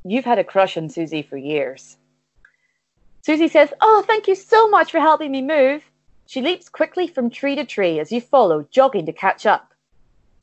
you've 0.03 0.25
had 0.25 0.39
a 0.39 0.43
crush 0.43 0.75
on 0.75 0.89
Susie 0.89 1.21
for 1.21 1.37
years. 1.37 1.95
Susie 3.21 3.47
says, 3.47 3.71
"Oh, 3.79 4.03
thank 4.05 4.27
you 4.27 4.35
so 4.35 4.67
much 4.67 4.91
for 4.91 4.99
helping 4.99 5.31
me 5.31 5.41
move." 5.41 5.89
She 6.25 6.41
leaps 6.41 6.67
quickly 6.67 7.07
from 7.07 7.29
tree 7.29 7.55
to 7.55 7.63
tree 7.63 7.97
as 8.01 8.11
you 8.11 8.19
follow, 8.19 8.67
jogging 8.71 9.05
to 9.05 9.13
catch 9.13 9.45
up. 9.45 9.73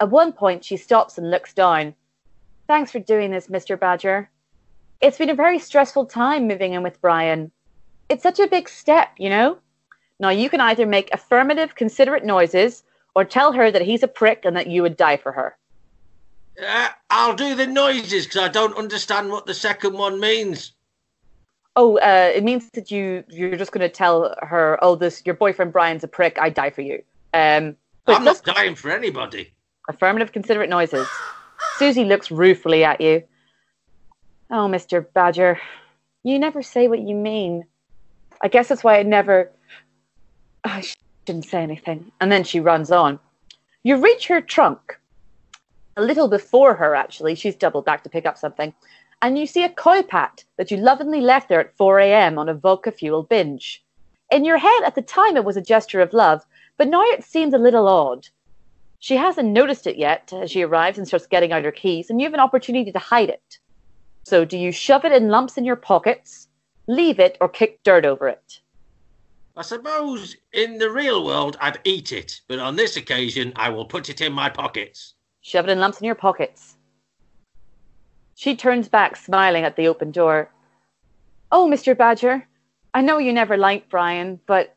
At 0.01 0.09
one 0.09 0.33
point, 0.33 0.65
she 0.65 0.79
stops 0.79 1.19
and 1.19 1.31
looks 1.31 1.53
down. 1.53 1.97
Thanks 2.67 2.91
for 2.91 2.99
doing 2.99 3.31
this, 3.31 3.49
Mr. 3.49 3.79
Badger. 3.79 4.31
It's 5.03 5.19
been 5.19 5.31
a 5.31 5.35
very 5.35 5.59
stressful 5.59 6.07
time 6.07 6.47
moving 6.47 6.75
in 6.75 6.85
with 6.85 7.01
Brian. 7.01 7.51
It's 8.09 8.23
such 8.23 8.39
a 8.39 8.47
big 8.47 8.69
step, 8.69 9.09
you 9.19 9.29
know? 9.29 9.59
Now, 10.21 10.29
you 10.29 10.49
can 10.49 10.61
either 10.61 10.87
make 10.87 11.13
affirmative, 11.13 11.75
considerate 11.75 12.25
noises 12.25 12.85
or 13.17 13.25
tell 13.25 13.53
her 13.53 13.71
that 13.73 13.83
he's 13.83 14.05
a 14.05 14.09
prick 14.09 14.45
and 14.45 14.57
that 14.57 14.69
you 14.69 14.81
would 14.83 14.97
die 14.97 15.17
for 15.17 15.33
her. 15.33 15.57
Uh, 16.65 16.89
I'll 17.11 17.35
do 17.35 17.57
the 17.57 17.67
noises 17.67 18.27
because 18.27 18.43
I 18.43 18.49
don't 18.49 18.77
understand 18.77 19.31
what 19.31 19.47
the 19.47 19.55
second 19.55 19.95
one 19.95 20.21
means. 20.21 20.73
Oh, 21.75 21.99
uh, 21.99 22.31
it 22.33 22.45
means 22.45 22.71
that 22.75 22.91
you 22.91 23.25
you're 23.29 23.57
just 23.57 23.73
going 23.73 23.81
to 23.81 23.89
tell 23.89 24.37
her, 24.43 24.79
oh, 24.83 24.95
this 24.95 25.23
your 25.25 25.35
boyfriend 25.35 25.73
Brian's 25.73 26.05
a 26.05 26.09
prick. 26.09 26.39
I'd 26.39 26.55
die 26.55 26.71
for 26.71 26.83
you. 26.83 27.03
Um, 27.33 27.77
I'm 28.07 28.25
not 28.25 28.45
dying 28.45 28.75
for 28.75 28.91
anybody. 28.91 29.53
affirmative, 29.89 30.33
considerate 30.33 30.69
noises. 30.69 31.09
Susie 31.79 32.05
looks 32.05 32.31
ruefully 32.31 32.85
at 32.85 33.01
you. 33.01 33.23
Oh, 34.55 34.69
Mr. 34.69 35.07
Badger, 35.15 35.59
you 36.25 36.39
never 36.39 36.63
say 36.63 36.87
what 36.87 37.01
you 37.01 37.15
mean. 37.15 37.65
I 38.43 38.49
guess 38.49 38.69
that's 38.69 38.85
why 38.85 38.99
I 38.99 39.03
never. 39.03 39.51
I 40.63 40.85
shouldn't 41.27 41.47
say 41.47 41.63
anything. 41.63 42.13
And 42.21 42.31
then 42.31 42.45
she 42.45 42.61
runs 42.61 42.91
on. 42.91 43.19
You 43.83 43.97
reach 43.97 44.29
her 44.29 44.43
trunk. 44.43 45.01
A 45.97 46.03
little 46.03 46.29
before 46.29 46.75
her, 46.75 46.95
actually. 46.95 47.35
She's 47.35 47.57
doubled 47.57 47.87
back 47.87 48.03
to 48.03 48.11
pick 48.11 48.27
up 48.27 48.37
something. 48.37 48.75
And 49.23 49.39
you 49.39 49.47
see 49.47 49.65
a 49.65 49.71
cow 49.71 50.03
pat 50.03 50.45
that 50.59 50.71
you 50.71 50.77
lovingly 50.77 51.23
left 51.23 51.49
there 51.49 51.61
at 51.61 51.75
4 51.79 52.01
a.m. 52.01 52.39
on 52.39 52.51
a 52.51 52.55
vodka 52.55 52.93
fuel 52.93 53.23
binge. 53.23 53.83
In 54.31 54.45
your 54.45 54.59
head 54.59 54.83
at 54.85 54.95
the 54.95 55.03
time, 55.03 55.39
it 55.39 55.47
was 55.47 55.57
a 55.57 55.63
gesture 55.63 56.03
of 56.03 56.13
love, 56.13 56.45
but 56.77 56.89
now 56.89 57.03
it 57.03 57.25
seems 57.25 57.55
a 57.55 57.59
little 57.59 57.89
odd. 57.89 58.29
She 58.99 59.17
hasn't 59.17 59.49
noticed 59.49 59.87
it 59.87 59.97
yet 59.97 60.31
as 60.35 60.51
she 60.51 60.63
arrives 60.63 60.99
and 60.99 61.09
starts 61.09 61.27
getting 61.27 61.53
out 61.53 61.65
her 61.65 61.73
keys, 61.73 62.11
and 62.11 62.21
you 62.21 62.27
have 62.27 62.35
an 62.35 62.41
opportunity 62.41 62.93
to 62.93 62.99
hide 62.99 63.31
it. 63.31 63.59
So, 64.25 64.45
do 64.45 64.57
you 64.57 64.73
shove 64.73 65.05
it 65.05 65.13
in 65.13 65.29
lumps 65.29 65.59
in 65.59 65.65
your 65.65 65.77
pockets, 65.77 66.49
leave 66.87 67.19
it, 67.19 67.37
or 67.41 67.49
kick 67.49 67.83
dirt 67.83 68.05
over 68.05 68.29
it? 68.29 68.61
I 69.57 69.63
suppose 69.63 70.37
in 70.53 70.79
the 70.79 70.91
real 70.91 71.25
world 71.25 71.59
I'd 71.61 71.79
eat 71.85 72.13
it, 72.13 72.41
but 72.49 72.59
on 72.59 72.77
this 72.77 72.97
occasion 72.97 73.53
I 73.57 73.69
will 73.69 73.85
put 73.85 74.09
it 74.09 74.21
in 74.21 74.33
my 74.33 74.49
pockets. 74.49 75.15
Shove 75.43 75.69
it 75.69 75.73
in 75.73 75.81
lumps 75.81 76.01
in 76.01 76.07
your 76.07 76.15
pockets. 76.15 76.77
She 78.35 78.57
turns 78.57 78.89
back, 78.89 79.17
smiling 79.17 79.65
at 79.65 79.77
the 79.77 79.89
open 79.89 80.11
door. 80.11 80.51
Oh, 81.51 81.69
Mr. 81.69 81.97
Badger, 81.97 82.49
I 82.95 83.03
know 83.03 83.19
you 83.19 83.33
never 83.33 83.59
liked 83.59 83.91
Brian, 83.91 84.41
but 84.47 84.75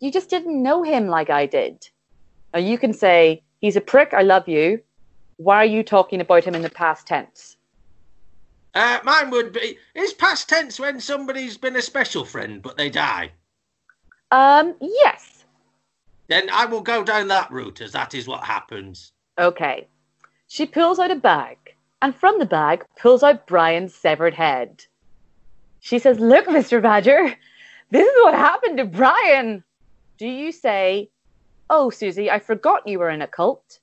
you 0.00 0.10
just 0.10 0.30
didn't 0.30 0.62
know 0.62 0.82
him 0.82 1.08
like 1.08 1.28
I 1.28 1.44
did. 1.44 1.86
Now, 2.54 2.60
you 2.60 2.78
can 2.78 2.94
say, 2.94 3.42
He's 3.60 3.76
a 3.76 3.80
prick, 3.82 4.14
I 4.14 4.22
love 4.22 4.48
you. 4.48 4.80
Why 5.36 5.56
are 5.56 5.66
you 5.66 5.82
talking 5.82 6.20
about 6.20 6.44
him 6.44 6.54
in 6.54 6.62
the 6.62 6.70
past 6.70 7.06
tense? 7.06 7.57
Uh, 8.74 8.98
mine 9.02 9.30
would 9.30 9.52
be 9.52 9.78
is 9.94 10.12
past 10.12 10.48
tense 10.48 10.78
when 10.78 11.00
somebody's 11.00 11.56
been 11.56 11.76
a 11.76 11.82
special 11.82 12.24
friend 12.24 12.62
but 12.62 12.76
they 12.76 12.90
die. 12.90 13.32
Um, 14.30 14.74
yes. 14.80 15.44
Then 16.28 16.50
I 16.50 16.66
will 16.66 16.82
go 16.82 17.02
down 17.02 17.28
that 17.28 17.50
route 17.50 17.80
as 17.80 17.92
that 17.92 18.14
is 18.14 18.28
what 18.28 18.44
happens. 18.44 19.12
Okay. 19.38 19.88
She 20.46 20.66
pulls 20.66 20.98
out 20.98 21.10
a 21.10 21.16
bag, 21.16 21.56
and 22.02 22.14
from 22.14 22.38
the 22.38 22.46
bag 22.46 22.84
pulls 22.98 23.22
out 23.22 23.46
Brian's 23.46 23.94
severed 23.94 24.34
head. 24.34 24.84
She 25.80 25.98
says, 25.98 26.18
Look, 26.18 26.46
Mr. 26.46 26.82
Badger, 26.82 27.34
this 27.90 28.06
is 28.06 28.14
what 28.22 28.34
happened 28.34 28.78
to 28.78 28.84
Brian. 28.84 29.64
Do 30.18 30.26
you 30.26 30.52
say, 30.52 31.10
Oh, 31.70 31.90
Susie, 31.90 32.30
I 32.30 32.38
forgot 32.38 32.86
you 32.86 32.98
were 32.98 33.10
in 33.10 33.22
a 33.22 33.26
cult? 33.26 33.78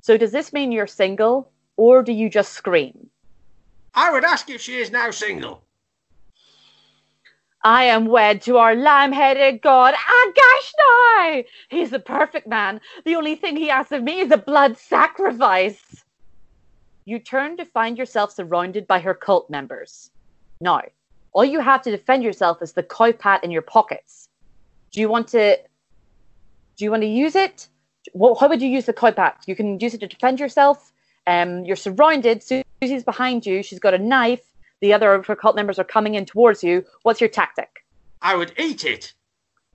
So 0.00 0.16
does 0.16 0.32
this 0.32 0.52
mean 0.52 0.72
you're 0.72 0.86
single, 0.86 1.50
or 1.76 2.02
do 2.02 2.12
you 2.12 2.30
just 2.30 2.52
scream? 2.52 3.10
I 3.96 4.12
would 4.12 4.24
ask 4.24 4.50
if 4.50 4.60
she 4.60 4.78
is 4.78 4.92
now 4.92 5.10
single. 5.10 5.62
I 7.64 7.84
am 7.84 8.06
wed 8.06 8.42
to 8.42 8.58
our 8.58 8.76
lamb-headed 8.76 9.62
god, 9.62 9.94
Agashni. 9.94 11.46
He's 11.68 11.90
the 11.90 11.98
perfect 11.98 12.46
man. 12.46 12.80
The 13.04 13.16
only 13.16 13.34
thing 13.34 13.56
he 13.56 13.70
asks 13.70 13.90
of 13.90 14.04
me 14.04 14.20
is 14.20 14.30
a 14.30 14.36
blood 14.36 14.76
sacrifice. 14.78 16.04
You 17.06 17.18
turn 17.18 17.56
to 17.56 17.64
find 17.64 17.96
yourself 17.96 18.32
surrounded 18.32 18.86
by 18.86 19.00
her 19.00 19.14
cult 19.14 19.48
members. 19.48 20.10
Now, 20.60 20.82
all 21.32 21.44
you 21.44 21.60
have 21.60 21.82
to 21.82 21.90
defend 21.90 22.22
yourself 22.22 22.62
is 22.62 22.72
the 22.72 22.82
cow 22.82 23.12
pat 23.12 23.42
in 23.42 23.50
your 23.50 23.62
pockets. 23.62 24.28
Do 24.92 25.00
you 25.00 25.08
want 25.08 25.28
to? 25.28 25.56
Do 26.76 26.84
you 26.84 26.90
want 26.90 27.02
to 27.02 27.08
use 27.08 27.34
it? 27.34 27.68
Well, 28.12 28.34
how 28.34 28.48
would 28.48 28.62
you 28.62 28.68
use 28.68 28.86
the 28.86 28.92
cow 28.92 29.10
pat? 29.10 29.42
You 29.46 29.56
can 29.56 29.80
use 29.80 29.94
it 29.94 30.00
to 30.00 30.06
defend 30.06 30.38
yourself. 30.38 30.92
Um, 31.26 31.64
you're 31.64 31.76
surrounded. 31.76 32.42
Susie's 32.42 33.04
behind 33.04 33.46
you. 33.46 33.62
She's 33.62 33.78
got 33.78 33.94
a 33.94 33.98
knife. 33.98 34.42
The 34.80 34.92
other 34.92 35.14
of 35.14 35.26
her 35.26 35.36
cult 35.36 35.56
members 35.56 35.78
are 35.78 35.84
coming 35.84 36.14
in 36.14 36.26
towards 36.26 36.62
you. 36.62 36.84
What's 37.02 37.20
your 37.20 37.30
tactic? 37.30 37.84
I 38.22 38.36
would 38.36 38.52
eat 38.58 38.84
it. 38.84 39.14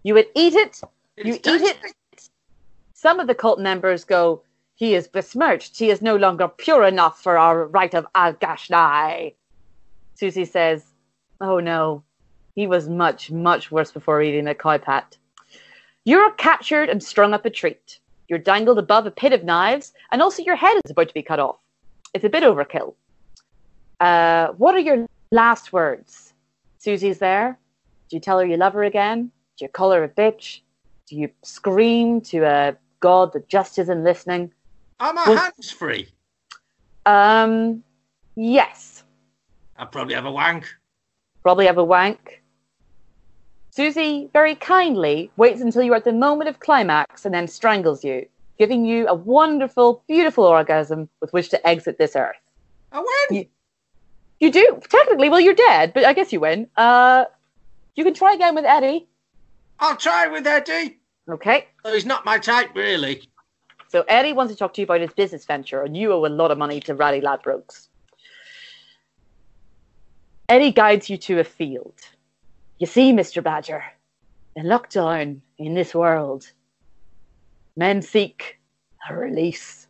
You 0.03 0.13
would 0.13 0.27
eat 0.35 0.53
it. 0.53 0.81
You 1.17 1.33
eat 1.33 1.45
it. 1.45 1.77
Some 2.93 3.19
of 3.19 3.27
the 3.27 3.35
cult 3.35 3.59
members 3.59 4.03
go, 4.03 4.43
He 4.75 4.93
is 4.93 5.07
besmirched. 5.07 5.77
He 5.77 5.89
is 5.89 6.01
no 6.01 6.15
longer 6.15 6.47
pure 6.47 6.85
enough 6.85 7.21
for 7.21 7.37
our 7.37 7.65
rite 7.67 7.95
of 7.95 8.05
Al-Gashnai. 8.15 9.33
Susie 10.15 10.45
says, 10.45 10.85
Oh 11.39 11.59
no, 11.59 12.03
he 12.53 12.67
was 12.67 12.87
much, 12.87 13.31
much 13.31 13.71
worse 13.71 13.91
before 13.91 14.21
eating 14.21 14.45
the 14.45 14.53
cow 14.53 14.77
pat. 14.77 15.17
You're 16.03 16.31
captured 16.31 16.89
and 16.89 17.03
strung 17.03 17.33
up 17.33 17.45
a 17.45 17.49
treat. 17.49 17.99
You're 18.31 18.39
dangled 18.39 18.79
above 18.79 19.05
a 19.05 19.11
pit 19.11 19.33
of 19.33 19.43
knives, 19.43 19.91
and 20.09 20.21
also 20.21 20.41
your 20.41 20.55
head 20.55 20.79
is 20.85 20.91
about 20.91 21.09
to 21.09 21.13
be 21.13 21.21
cut 21.21 21.41
off. 21.41 21.57
It's 22.13 22.23
a 22.23 22.29
bit 22.29 22.43
overkill. 22.43 22.93
Uh, 23.99 24.53
what 24.53 24.73
are 24.73 24.79
your 24.79 25.05
last 25.31 25.73
words? 25.73 26.31
Susie's 26.79 27.17
there. 27.17 27.59
Do 28.07 28.15
you 28.15 28.21
tell 28.21 28.39
her 28.39 28.45
you 28.45 28.55
love 28.55 28.71
her 28.71 28.85
again? 28.85 29.31
Do 29.57 29.65
you 29.65 29.69
call 29.69 29.91
her 29.91 30.05
a 30.05 30.07
bitch? 30.07 30.61
Do 31.07 31.17
you 31.17 31.29
scream 31.43 32.21
to 32.21 32.45
a 32.45 32.77
god 33.01 33.33
that 33.33 33.49
just 33.49 33.77
isn't 33.77 34.01
listening? 34.01 34.53
Are 35.01 35.11
my 35.11 35.25
Well- 35.27 35.37
hands 35.37 35.69
free? 35.69 36.07
Um, 37.05 37.83
yes. 38.37 39.03
I 39.75 39.83
probably 39.83 40.13
have 40.13 40.25
a 40.25 40.31
wank. 40.31 40.73
Probably 41.43 41.65
have 41.65 41.77
a 41.77 41.83
wank. 41.83 42.40
Susie 43.71 44.29
very 44.33 44.53
kindly 44.55 45.31
waits 45.37 45.61
until 45.61 45.81
you're 45.81 45.95
at 45.95 46.03
the 46.03 46.11
moment 46.13 46.49
of 46.49 46.59
climax 46.59 47.25
and 47.25 47.33
then 47.33 47.47
strangles 47.47 48.03
you, 48.03 48.27
giving 48.59 48.85
you 48.85 49.07
a 49.07 49.13
wonderful, 49.13 50.03
beautiful 50.07 50.43
orgasm 50.43 51.07
with 51.21 51.31
which 51.31 51.49
to 51.49 51.67
exit 51.67 51.97
this 51.97 52.15
earth. 52.15 52.35
I 52.91 52.99
win. 52.99 53.37
You- 53.39 53.45
You 54.41 54.51
do 54.51 54.79
technically. 54.89 55.29
Well, 55.29 55.39
you're 55.39 55.53
dead, 55.53 55.93
but 55.93 56.03
I 56.03 56.13
guess 56.13 56.33
you 56.33 56.39
win. 56.39 56.67
Uh, 56.75 57.25
you 57.95 58.03
can 58.03 58.13
try 58.13 58.33
again 58.33 58.55
with 58.55 58.65
Eddie. 58.65 59.07
I'll 59.79 59.95
try 59.95 60.27
with 60.27 60.45
Eddie. 60.47 60.97
Okay. 61.29 61.67
He's 61.85 62.05
not 62.07 62.25
my 62.25 62.39
type, 62.39 62.71
really. 62.75 63.21
So 63.87 64.03
Eddie 64.07 64.33
wants 64.33 64.51
to 64.51 64.57
talk 64.57 64.73
to 64.73 64.81
you 64.81 64.85
about 64.85 65.01
his 65.01 65.13
business 65.13 65.45
venture, 65.45 65.83
and 65.83 65.95
you 65.95 66.11
owe 66.11 66.25
a 66.25 66.27
lot 66.41 66.49
of 66.49 66.57
money 66.57 66.79
to 66.81 66.95
Ratty 66.95 67.21
Ladbrokes. 67.21 67.87
Eddie 70.49 70.71
guides 70.71 71.09
you 71.09 71.17
to 71.17 71.39
a 71.39 71.43
field. 71.43 71.93
You 72.81 72.87
see, 72.87 73.13
Mr. 73.13 73.43
Badger, 73.43 73.83
in 74.55 74.65
lockdown 74.65 75.41
in 75.59 75.75
this 75.75 75.93
world, 75.93 76.51
men 77.75 78.01
seek 78.01 78.57
a 79.07 79.15
release. 79.15 79.85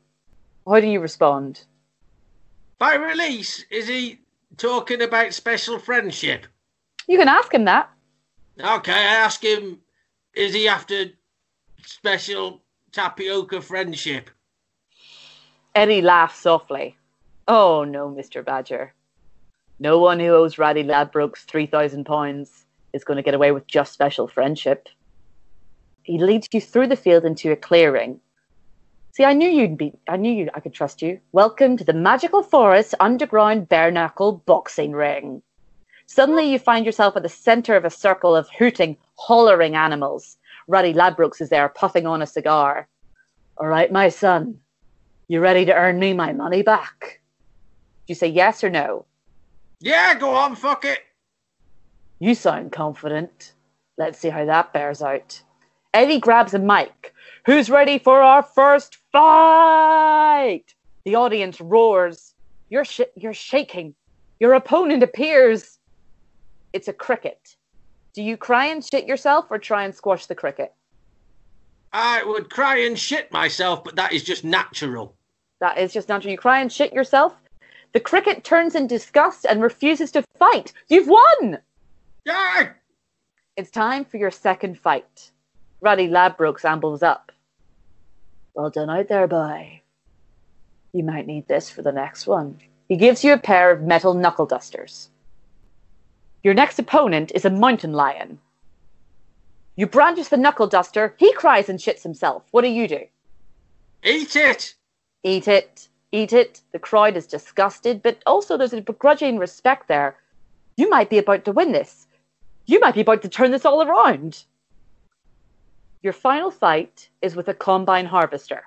How 0.67 0.81
do 0.81 0.87
you 0.87 0.99
respond? 0.99 1.63
By 2.79 2.95
release, 2.95 3.63
is 3.71 3.87
he 3.87 4.19
talking 4.57 5.01
about 5.01 5.33
special 5.33 5.79
friendship? 5.79 6.47
You 7.07 7.17
can 7.17 7.29
ask 7.29 7.53
him 7.53 7.63
that. 7.63 7.89
Okay, 8.59 8.91
I 8.91 9.15
ask 9.23 9.41
him, 9.41 9.79
is 10.33 10.53
he 10.53 10.67
after 10.67 11.05
special 11.85 12.61
tapioca 12.91 13.61
friendship? 13.61 14.29
Eddie 15.75 16.01
laughs 16.01 16.41
softly. 16.41 16.97
Oh 17.47 17.85
no, 17.85 18.09
Mr. 18.09 18.43
Badger. 18.43 18.93
No 19.79 19.97
one 19.99 20.19
who 20.19 20.27
owes 20.27 20.57
Ratty 20.57 20.83
Ladbrokes 20.83 21.45
three 21.45 21.67
thousand 21.67 22.03
pounds 22.03 22.65
is 22.93 23.03
going 23.03 23.17
to 23.17 23.23
get 23.23 23.33
away 23.33 23.51
with 23.51 23.67
just 23.67 23.93
special 23.93 24.27
friendship. 24.27 24.89
He 26.03 26.17
leads 26.17 26.47
you 26.51 26.61
through 26.61 26.87
the 26.87 26.95
field 26.95 27.25
into 27.25 27.51
a 27.51 27.55
clearing. 27.55 28.19
See, 29.13 29.23
I 29.23 29.33
knew 29.33 29.49
you'd 29.49 29.77
be. 29.77 29.93
I 30.07 30.17
knew 30.17 30.31
you. 30.31 30.49
I 30.53 30.59
could 30.61 30.73
trust 30.73 31.01
you. 31.01 31.19
Welcome 31.31 31.77
to 31.77 31.83
the 31.83 31.93
magical 31.93 32.43
forest 32.43 32.95
underground 32.99 33.67
bare 33.67 33.91
knuckle 33.91 34.43
boxing 34.45 34.93
ring. 34.93 35.41
Suddenly, 36.05 36.51
you 36.51 36.59
find 36.59 36.85
yourself 36.85 37.15
at 37.15 37.23
the 37.23 37.29
center 37.29 37.75
of 37.75 37.85
a 37.85 37.89
circle 37.89 38.35
of 38.35 38.49
hooting, 38.49 38.97
hollering 39.15 39.75
animals. 39.75 40.37
Ruddy 40.67 40.93
Ladbrokes 40.93 41.41
is 41.41 41.49
there, 41.49 41.69
puffing 41.69 42.07
on 42.07 42.21
a 42.21 42.27
cigar. 42.27 42.87
All 43.57 43.67
right, 43.67 43.91
my 43.91 44.09
son. 44.09 44.59
You 45.27 45.39
ready 45.39 45.65
to 45.65 45.73
earn 45.73 45.99
me 45.99 46.13
my 46.13 46.33
money 46.33 46.61
back? 46.61 47.21
Do 48.05 48.11
you 48.11 48.15
say 48.15 48.27
yes 48.27 48.63
or 48.63 48.69
no? 48.69 49.05
Yeah, 49.79 50.15
go 50.15 50.35
on, 50.35 50.55
fuck 50.55 50.85
it. 50.85 50.99
You 52.21 52.35
sound 52.35 52.71
confident. 52.71 53.53
Let's 53.97 54.19
see 54.19 54.29
how 54.29 54.45
that 54.45 54.73
bears 54.73 55.01
out. 55.01 55.41
Eddie 55.91 56.19
grabs 56.19 56.53
a 56.53 56.59
mic. 56.59 57.15
Who's 57.47 57.67
ready 57.67 57.97
for 57.97 58.21
our 58.21 58.43
first 58.43 58.97
fight? 59.11 60.65
The 61.03 61.15
audience 61.15 61.59
roars. 61.59 62.35
You're 62.69 62.85
sh- 62.85 63.09
you're 63.15 63.33
shaking. 63.33 63.95
Your 64.39 64.53
opponent 64.53 65.01
appears. 65.01 65.79
It's 66.73 66.87
a 66.87 66.93
cricket. 66.93 67.55
Do 68.13 68.21
you 68.21 68.37
cry 68.37 68.67
and 68.67 68.85
shit 68.85 69.07
yourself 69.07 69.47
or 69.49 69.57
try 69.57 69.83
and 69.83 69.95
squash 69.95 70.27
the 70.27 70.35
cricket? 70.35 70.75
I 71.91 72.23
would 72.23 72.51
cry 72.51 72.81
and 72.81 72.99
shit 72.99 73.31
myself, 73.31 73.83
but 73.83 73.95
that 73.95 74.13
is 74.13 74.23
just 74.23 74.43
natural. 74.43 75.15
That 75.59 75.79
is 75.79 75.91
just 75.91 76.07
natural. 76.07 76.33
You 76.33 76.37
cry 76.37 76.59
and 76.59 76.71
shit 76.71 76.93
yourself. 76.93 77.33
The 77.93 77.99
cricket 77.99 78.43
turns 78.43 78.75
in 78.75 78.85
disgust 78.85 79.47
and 79.49 79.59
refuses 79.59 80.11
to 80.11 80.23
fight. 80.37 80.71
You've 80.87 81.07
won! 81.07 81.57
Yeah, 82.25 82.69
It's 83.57 83.71
time 83.71 84.05
for 84.05 84.17
your 84.17 84.31
second 84.31 84.77
fight. 84.79 85.31
Ruddy 85.81 86.07
Ladbrokes 86.07 86.63
ambles 86.65 87.01
up. 87.01 87.31
Well 88.53 88.69
done 88.69 88.89
out 88.89 89.07
there, 89.07 89.27
boy. 89.27 89.81
You 90.93 91.03
might 91.03 91.25
need 91.25 91.47
this 91.47 91.69
for 91.69 91.81
the 91.81 91.91
next 91.91 92.27
one. 92.27 92.59
He 92.87 92.97
gives 92.97 93.23
you 93.23 93.33
a 93.33 93.37
pair 93.37 93.71
of 93.71 93.81
metal 93.81 94.13
knuckle 94.13 94.45
dusters. 94.45 95.09
Your 96.43 96.53
next 96.53 96.77
opponent 96.77 97.31
is 97.33 97.45
a 97.45 97.49
mountain 97.49 97.93
lion. 97.93 98.39
You 99.75 99.87
brandish 99.87 100.27
the 100.27 100.37
knuckle 100.37 100.67
duster, 100.67 101.15
he 101.17 101.33
cries 101.33 101.69
and 101.69 101.79
shits 101.79 102.03
himself. 102.03 102.43
What 102.51 102.61
do 102.61 102.67
you 102.67 102.87
do? 102.87 103.05
eat 104.03 104.35
it. 104.35 104.75
Eat 105.23 105.47
it, 105.47 105.87
eat 106.11 106.33
it. 106.33 106.61
The 106.71 106.79
crowd 106.79 107.15
is 107.15 107.27
disgusted, 107.27 108.01
but 108.03 108.21
also 108.25 108.57
there's 108.57 108.73
a 108.73 108.81
begrudging 108.81 109.37
respect 109.37 109.87
there. 109.87 110.17
You 110.77 110.89
might 110.89 111.09
be 111.09 111.19
about 111.19 111.45
to 111.45 111.51
win 111.51 111.71
this. 111.71 112.07
You 112.65 112.79
might 112.79 112.95
be 112.95 113.01
about 113.01 113.21
to 113.23 113.29
turn 113.29 113.51
this 113.51 113.65
all 113.65 113.81
around. 113.81 114.45
Your 116.01 116.13
final 116.13 116.51
fight 116.51 117.09
is 117.21 117.35
with 117.35 117.47
a 117.47 117.53
combine 117.53 118.05
harvester. 118.05 118.63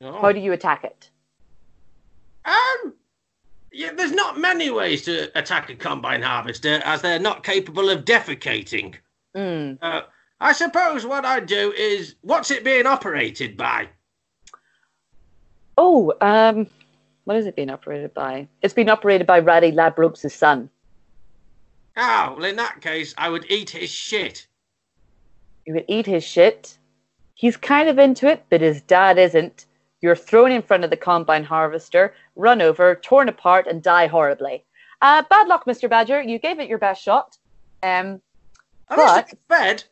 Oh. 0.00 0.20
How 0.20 0.32
do 0.32 0.40
you 0.40 0.52
attack 0.52 0.84
it? 0.84 1.10
Um, 2.44 2.94
yeah, 3.72 3.92
there's 3.92 4.12
not 4.12 4.38
many 4.38 4.70
ways 4.70 5.02
to 5.02 5.30
attack 5.38 5.70
a 5.70 5.76
combine 5.76 6.22
harvester, 6.22 6.80
as 6.84 7.00
they're 7.00 7.18
not 7.18 7.44
capable 7.44 7.88
of 7.88 8.04
defecating. 8.04 8.96
Mm. 9.34 9.78
Uh, 9.80 10.02
I 10.40 10.52
suppose 10.52 11.06
what 11.06 11.24
I'd 11.24 11.46
do 11.46 11.72
is, 11.72 12.16
what's 12.22 12.50
it 12.50 12.64
being 12.64 12.86
operated 12.86 13.56
by? 13.56 13.88
Oh, 15.78 16.12
um, 16.20 16.66
what 17.24 17.36
is 17.36 17.46
it 17.46 17.56
being 17.56 17.70
operated 17.70 18.12
by? 18.12 18.48
It's 18.60 18.74
being 18.74 18.90
operated 18.90 19.26
by 19.26 19.40
Raddy 19.40 19.72
Ladbrokes' 19.72 20.30
son. 20.32 20.68
Oh, 21.96 22.34
well, 22.36 22.44
in 22.44 22.56
that 22.56 22.80
case, 22.80 23.14
I 23.18 23.28
would 23.28 23.50
eat 23.50 23.70
his 23.70 23.90
shit. 23.90 24.46
You 25.66 25.74
would 25.74 25.84
eat 25.88 26.06
his 26.06 26.24
shit. 26.24 26.78
He's 27.34 27.56
kind 27.56 27.88
of 27.88 27.98
into 27.98 28.26
it, 28.28 28.44
but 28.50 28.60
his 28.60 28.80
dad 28.82 29.18
isn't. 29.18 29.66
You're 30.00 30.16
thrown 30.16 30.50
in 30.50 30.62
front 30.62 30.84
of 30.84 30.90
the 30.90 30.96
combine 30.96 31.44
harvester, 31.44 32.14
run 32.34 32.60
over, 32.62 32.94
torn 32.96 33.28
apart, 33.28 33.66
and 33.66 33.82
die 33.82 34.06
horribly. 34.06 34.64
Uh, 35.00 35.22
bad 35.28 35.48
luck, 35.48 35.64
Mr. 35.66 35.88
Badger. 35.88 36.22
You 36.22 36.38
gave 36.38 36.58
it 36.60 36.68
your 36.68 36.78
best 36.78 37.02
shot. 37.02 37.36
Um, 37.82 38.20
But- 38.88 39.32
fed. 39.48 39.84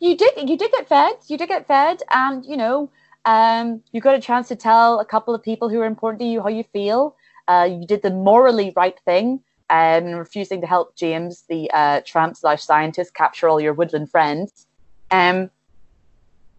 you 0.00 0.16
did 0.16 0.48
you 0.48 0.56
did 0.56 0.70
get 0.70 0.88
fed 0.88 1.14
you 1.26 1.36
did 1.36 1.48
get 1.48 1.66
fed 1.66 2.00
and 2.10 2.46
you 2.46 2.56
know 2.56 2.88
um, 3.24 3.82
you 3.90 4.00
got 4.00 4.14
a 4.14 4.20
chance 4.20 4.46
to 4.48 4.54
tell 4.56 5.00
a 5.00 5.04
couple 5.04 5.34
of 5.34 5.42
people 5.42 5.68
who 5.68 5.80
are 5.80 5.86
important 5.86 6.20
to 6.20 6.26
you 6.26 6.40
how 6.40 6.48
you 6.48 6.62
feel 6.72 7.16
uh, 7.48 7.66
you 7.68 7.84
did 7.86 8.00
the 8.02 8.10
morally 8.10 8.72
right 8.76 8.98
thing 9.04 9.40
um, 9.70 10.06
refusing 10.12 10.60
to 10.60 10.66
help 10.66 10.94
james 10.96 11.44
the 11.48 11.70
uh, 11.72 12.00
tramp 12.04 12.36
slash 12.36 12.62
scientist 12.62 13.14
capture 13.14 13.48
all 13.48 13.60
your 13.60 13.72
woodland 13.74 14.10
friends. 14.10 14.66
Um, 15.10 15.50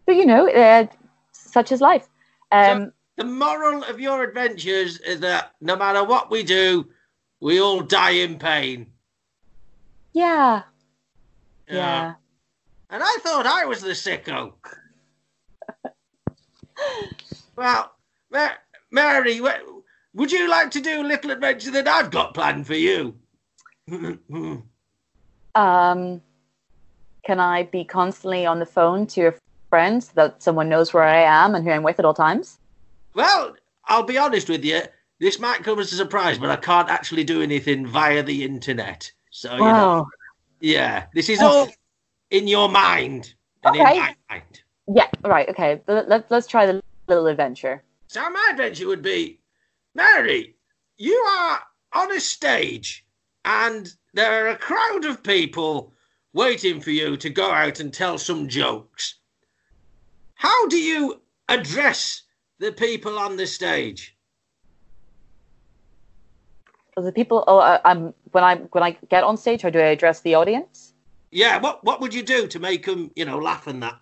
but 0.06 0.16
you 0.16 0.26
know 0.26 0.50
uh, 0.50 0.88
such 1.32 1.72
is 1.72 1.82
life. 1.82 2.08
Um, 2.52 2.92
The 3.18 3.26
moral 3.26 3.84
of 3.84 4.00
your 4.00 4.24
adventures 4.24 5.00
is 5.00 5.20
that 5.20 5.54
no 5.62 5.76
matter 5.76 6.04
what 6.04 6.32
we 6.32 6.42
do, 6.44 6.88
we 7.42 7.60
all 7.62 7.82
die 7.82 8.12
in 8.12 8.38
pain. 8.40 8.88
yeah. 10.14 10.64
Yeah. 11.68 12.16
And 12.90 13.04
I 13.04 13.18
thought 13.22 13.46
I 13.46 13.66
was 13.66 13.82
the 13.82 13.90
sicko. 13.92 14.54
well, 17.56 17.92
Ma- 18.32 18.58
Mary, 18.90 19.40
would 20.20 20.32
you 20.32 20.48
like 20.50 20.70
to 20.72 20.82
do 20.82 21.02
a 21.02 21.08
little 21.08 21.32
adventure 21.32 21.72
that 21.72 21.88
I've 21.88 22.12
got 22.12 22.36
planned 22.36 22.68
for 22.68 22.76
you? 22.76 23.16
um, 25.56 26.22
can 27.26 27.40
i 27.40 27.64
be 27.64 27.84
constantly 27.84 28.46
on 28.46 28.60
the 28.60 28.66
phone 28.66 29.08
to 29.08 29.20
your 29.20 29.36
friends 29.72 30.08
so 30.08 30.12
that 30.16 30.44
someone 30.44 30.70
knows 30.70 30.94
where 30.94 31.04
i 31.04 31.18
am 31.18 31.56
and 31.56 31.66
who 31.66 31.72
i'm 31.72 31.82
with 31.82 31.98
at 31.98 32.06
all 32.06 32.14
times 32.14 32.60
well, 33.14 33.56
I'll 33.86 34.04
be 34.04 34.18
honest 34.18 34.50
with 34.50 34.64
you. 34.64 34.82
This 35.20 35.40
might 35.40 35.64
come 35.64 35.80
as 35.80 35.92
a 35.92 35.96
surprise, 35.96 36.38
but 36.38 36.50
I 36.50 36.56
can't 36.56 36.90
actually 36.90 37.24
do 37.24 37.42
anything 37.42 37.86
via 37.86 38.24
the 38.24 38.44
internet. 38.44 39.12
So, 39.32 39.58
you 39.58 39.64
know, 39.64 40.08
yeah, 40.62 41.06
this 41.14 41.30
is 41.30 41.42
all 41.42 41.68
in 42.32 42.48
your 42.48 42.70
mind 42.70 43.34
and 43.64 43.76
in 43.76 43.82
Okay. 43.82 44.00
my 44.00 44.16
mind. 44.30 44.62
Yeah, 44.88 45.08
right. 45.24 45.50
Okay. 45.50 45.82
Let, 45.88 46.08
let, 46.08 46.32
let's 46.32 46.48
try 46.48 46.66
the 46.66 46.80
little 47.08 47.28
adventure. 47.28 47.84
So 48.08 48.28
my 48.30 48.50
adventure 48.52 48.88
would 48.88 49.02
be, 49.02 49.40
Mary, 49.96 50.56
you 50.98 51.16
are 51.16 51.62
on 51.94 52.12
a 52.16 52.20
stage 52.20 53.06
and 53.46 53.92
there 54.14 54.46
are 54.46 54.50
a 54.50 54.58
crowd 54.58 55.06
of 55.06 55.24
people 55.24 55.94
waiting 56.34 56.80
for 56.82 56.92
you 56.92 57.18
to 57.18 57.30
go 57.30 57.52
out 57.52 57.80
and 57.80 57.94
tell 57.94 58.18
some 58.18 58.48
jokes. 58.48 59.16
How 60.36 60.68
do 60.68 60.78
you 60.78 61.22
address 61.48 62.24
the 62.60 62.72
people 62.72 63.18
on 63.18 63.38
the 63.38 63.48
stage? 63.48 64.16
The 66.96 67.12
people. 67.12 67.44
Oh, 67.48 67.80
um, 67.86 68.14
when 68.32 68.44
I 68.44 68.56
when 68.56 68.84
I 68.84 68.92
get 69.10 69.24
on 69.24 69.38
stage, 69.38 69.62
how 69.62 69.70
do 69.70 69.80
I 69.80 69.84
address 69.84 70.20
the 70.22 70.36
audience? 70.36 70.94
Yeah, 71.32 71.58
what 71.60 71.84
what 71.84 72.02
would 72.02 72.14
you 72.14 72.24
do 72.24 72.48
to 72.48 72.60
make 72.60 72.86
them, 72.86 73.12
you 73.16 73.24
know, 73.26 73.40
laugh 73.40 73.68
and 73.68 73.82
that? 73.84 74.00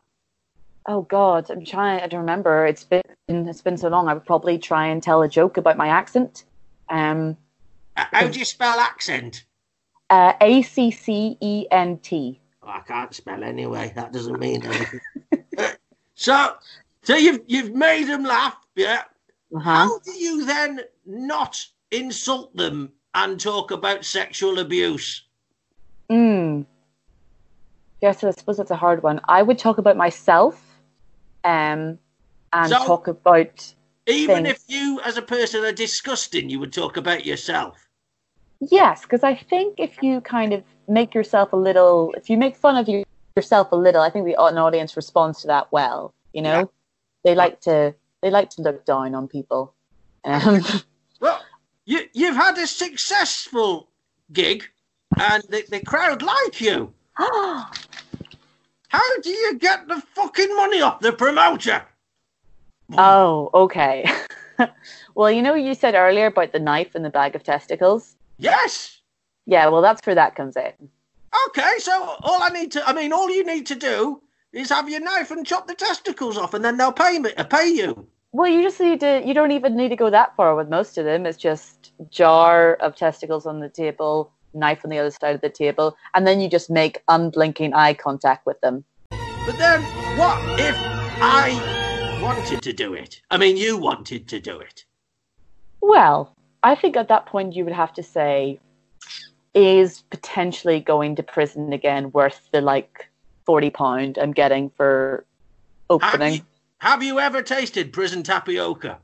Oh 0.87 1.03
God, 1.03 1.49
I'm 1.51 1.63
trying. 1.63 2.01
I 2.01 2.07
don't 2.07 2.21
remember. 2.21 2.65
It's 2.65 2.83
been 2.83 3.03
it's 3.27 3.61
been 3.61 3.77
so 3.77 3.89
long. 3.89 4.07
I 4.07 4.13
would 4.13 4.25
probably 4.25 4.57
try 4.57 4.87
and 4.87 5.03
tell 5.03 5.21
a 5.21 5.27
joke 5.27 5.57
about 5.57 5.77
my 5.77 5.89
accent. 5.89 6.45
Um, 6.89 7.37
How 7.95 8.27
do 8.27 8.39
you 8.39 8.45
spell 8.45 8.79
accent? 8.79 9.43
uh, 10.09 10.33
A 10.39 10.61
C 10.61 10.91
C 10.91 11.37
E 11.41 11.65
N 11.71 11.97
T. 11.99 12.39
Oh, 12.63 12.69
I 12.69 12.79
can't 12.79 13.13
spell 13.13 13.43
anyway. 13.43 13.91
That 13.95 14.13
doesn't 14.13 14.39
mean 14.39 14.63
anything. 14.63 15.01
so, 16.15 16.55
so 17.03 17.15
you've 17.15 17.41
you've 17.47 17.73
made 17.73 18.07
them 18.07 18.23
laugh, 18.23 18.57
yeah. 18.75 19.03
Uh 19.53 19.59
huh. 19.59 19.71
How 19.71 19.99
do 19.99 20.11
you 20.11 20.45
then 20.45 20.81
not 21.05 21.65
insult 21.91 22.55
them 22.55 22.91
and 23.13 23.39
talk 23.39 23.71
about 23.71 24.05
sexual 24.05 24.59
abuse? 24.59 25.23
Mm. 26.09 26.65
Yes, 28.01 28.23
I 28.23 28.31
suppose 28.31 28.57
that's 28.57 28.71
a 28.71 28.75
hard 28.75 29.03
one. 29.03 29.19
I 29.27 29.41
would 29.41 29.57
talk 29.57 29.77
about 29.79 29.97
myself, 29.97 30.61
um, 31.43 31.97
and 32.57 32.69
So- 32.69 32.85
talk 32.85 33.07
about 33.07 33.73
Even 34.09 34.45
Thanks. 34.45 34.63
if 34.63 34.73
you, 34.73 35.01
as 35.03 35.17
a 35.17 35.21
person, 35.21 35.65
are 35.65 35.73
disgusting, 35.73 36.49
you 36.49 36.61
would 36.61 36.71
talk 36.71 36.95
about 36.95 37.25
yourself. 37.25 37.89
Yes, 38.61 39.01
because 39.01 39.21
I 39.21 39.35
think 39.35 39.75
if 39.79 40.01
you 40.01 40.21
kind 40.21 40.53
of 40.53 40.63
make 40.87 41.13
yourself 41.13 41.51
a 41.51 41.57
little, 41.57 42.13
if 42.15 42.29
you 42.29 42.37
make 42.37 42.55
fun 42.55 42.77
of 42.77 42.87
you, 42.87 43.03
yourself 43.35 43.73
a 43.73 43.75
little, 43.75 44.01
I 44.01 44.09
think 44.09 44.23
the 44.25 44.41
an 44.41 44.57
audience 44.57 44.95
responds 44.95 45.41
to 45.41 45.47
that 45.47 45.69
well. 45.73 46.13
You 46.33 46.41
know, 46.41 46.59
Yeah. 46.59 46.65
they 47.25 47.35
like 47.35 47.59
to 47.61 47.93
they 48.21 48.29
like 48.31 48.49
to 48.51 48.61
look 48.61 48.85
down 48.85 49.13
on 49.13 49.27
people. 49.27 49.73
Um, 50.23 50.61
Well, 51.19 51.41
you 51.85 52.07
you've 52.13 52.37
had 52.37 52.57
a 52.57 52.65
successful 52.65 53.89
gig, 54.31 54.63
and 55.19 55.43
the, 55.49 55.65
the 55.69 55.81
crowd 55.81 56.21
like 56.21 56.61
you. 56.61 56.93
How 57.17 57.67
do 59.21 59.29
you 59.29 59.57
get 59.59 59.87
the 59.87 60.01
fucking 60.15 60.55
money 60.55 60.81
off 60.81 61.01
the 61.01 61.11
promoter? 61.11 61.83
Oh, 62.93 63.49
okay. 63.53 64.09
well, 65.15 65.31
you 65.31 65.41
know, 65.41 65.55
you 65.55 65.73
said 65.73 65.95
earlier 65.95 66.27
about 66.27 66.51
the 66.51 66.59
knife 66.59 66.95
and 66.95 67.03
the 67.03 67.09
bag 67.09 67.35
of 67.35 67.43
testicles. 67.43 68.15
Yes. 68.37 69.01
Yeah, 69.45 69.67
well, 69.67 69.81
that's 69.81 70.05
where 70.05 70.15
that 70.15 70.35
comes 70.35 70.55
in. 70.55 70.73
Okay, 71.47 71.73
so 71.79 72.15
all 72.21 72.43
I 72.43 72.49
need 72.49 72.71
to, 72.73 72.87
I 72.87 72.93
mean, 72.93 73.13
all 73.13 73.29
you 73.29 73.45
need 73.45 73.65
to 73.67 73.75
do 73.75 74.21
is 74.53 74.69
have 74.69 74.89
your 74.89 75.01
knife 75.01 75.31
and 75.31 75.45
chop 75.45 75.67
the 75.67 75.75
testicles 75.75 76.37
off, 76.37 76.53
and 76.53 76.63
then 76.63 76.77
they'll 76.77 76.91
pay 76.91 77.19
me, 77.19 77.33
uh, 77.35 77.43
pay 77.43 77.67
you. 77.67 78.07
Well, 78.31 78.49
you 78.49 78.61
just 78.61 78.79
need 78.79 78.99
to. 78.99 79.23
You 79.25 79.33
don't 79.33 79.51
even 79.51 79.75
need 79.75 79.89
to 79.89 79.95
go 79.95 80.09
that 80.09 80.35
far 80.35 80.55
with 80.55 80.69
most 80.69 80.97
of 80.97 81.05
them. 81.05 81.25
It's 81.25 81.37
just 81.37 81.91
jar 82.11 82.75
of 82.75 82.95
testicles 82.95 83.45
on 83.45 83.59
the 83.59 83.69
table, 83.69 84.31
knife 84.53 84.83
on 84.83 84.89
the 84.89 84.99
other 84.99 85.11
side 85.11 85.35
of 85.35 85.41
the 85.41 85.49
table, 85.49 85.95
and 86.13 86.27
then 86.27 86.41
you 86.41 86.49
just 86.49 86.69
make 86.69 87.01
unblinking 87.07 87.73
eye 87.73 87.93
contact 87.93 88.45
with 88.45 88.59
them. 88.61 88.83
But 89.11 89.57
then, 89.57 89.81
what 90.17 90.37
if 90.59 90.75
I 91.21 91.86
wanted 92.21 92.61
to 92.63 92.73
do 92.73 92.93
it? 92.93 93.21
I 93.29 93.37
mean, 93.37 93.57
you 93.57 93.77
wanted 93.77 94.27
to 94.29 94.39
do 94.39 94.59
it. 94.59 94.85
Well, 95.81 96.35
I 96.63 96.75
think 96.75 96.97
at 96.97 97.07
that 97.09 97.25
point 97.25 97.55
you 97.55 97.63
would 97.63 97.73
have 97.73 97.93
to 97.93 98.03
say, 98.03 98.59
is 99.53 100.03
potentially 100.09 100.79
going 100.79 101.15
to 101.15 101.23
prison 101.23 101.73
again 101.73 102.11
worth 102.11 102.49
the 102.51 102.61
like 102.61 103.07
forty 103.45 103.69
pound 103.69 104.17
I'm 104.17 104.31
getting 104.33 104.69
for 104.71 105.25
Have 105.89 106.13
opening? 106.13 106.33
you, 106.35 106.41
have 106.79 107.01
you 107.01 107.19
ever 107.19 107.41
tasted 107.41 107.93
prison 107.93 108.21
tapioca? 108.23 108.99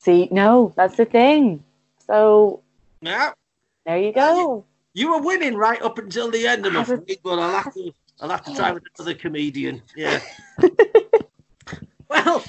See, 0.00 0.28
no, 0.30 0.72
that's 0.76 0.96
the 0.96 1.04
thing. 1.04 1.64
So 2.06 2.62
Yeah. 3.00 3.32
there 3.86 3.98
you 3.98 4.10
uh, 4.10 4.12
go. 4.12 4.64
You 4.94 5.10
were 5.12 5.20
winning 5.20 5.56
right 5.56 5.82
up 5.82 5.98
until 5.98 6.30
the 6.30 6.46
end, 6.46 6.64
I'm 6.66 6.76
I 6.76 6.80
was- 6.80 6.90
afraid, 6.90 7.18
but 7.24 7.38
I'll 7.38 7.50
have 7.56 7.74
to, 7.74 7.92
I'll 8.20 8.30
have 8.30 8.44
to 8.44 8.54
try 8.56 8.70
with 8.72 8.84
another 8.98 9.14
comedian. 9.14 9.82
Yeah. 9.96 10.20
well, 12.26 12.44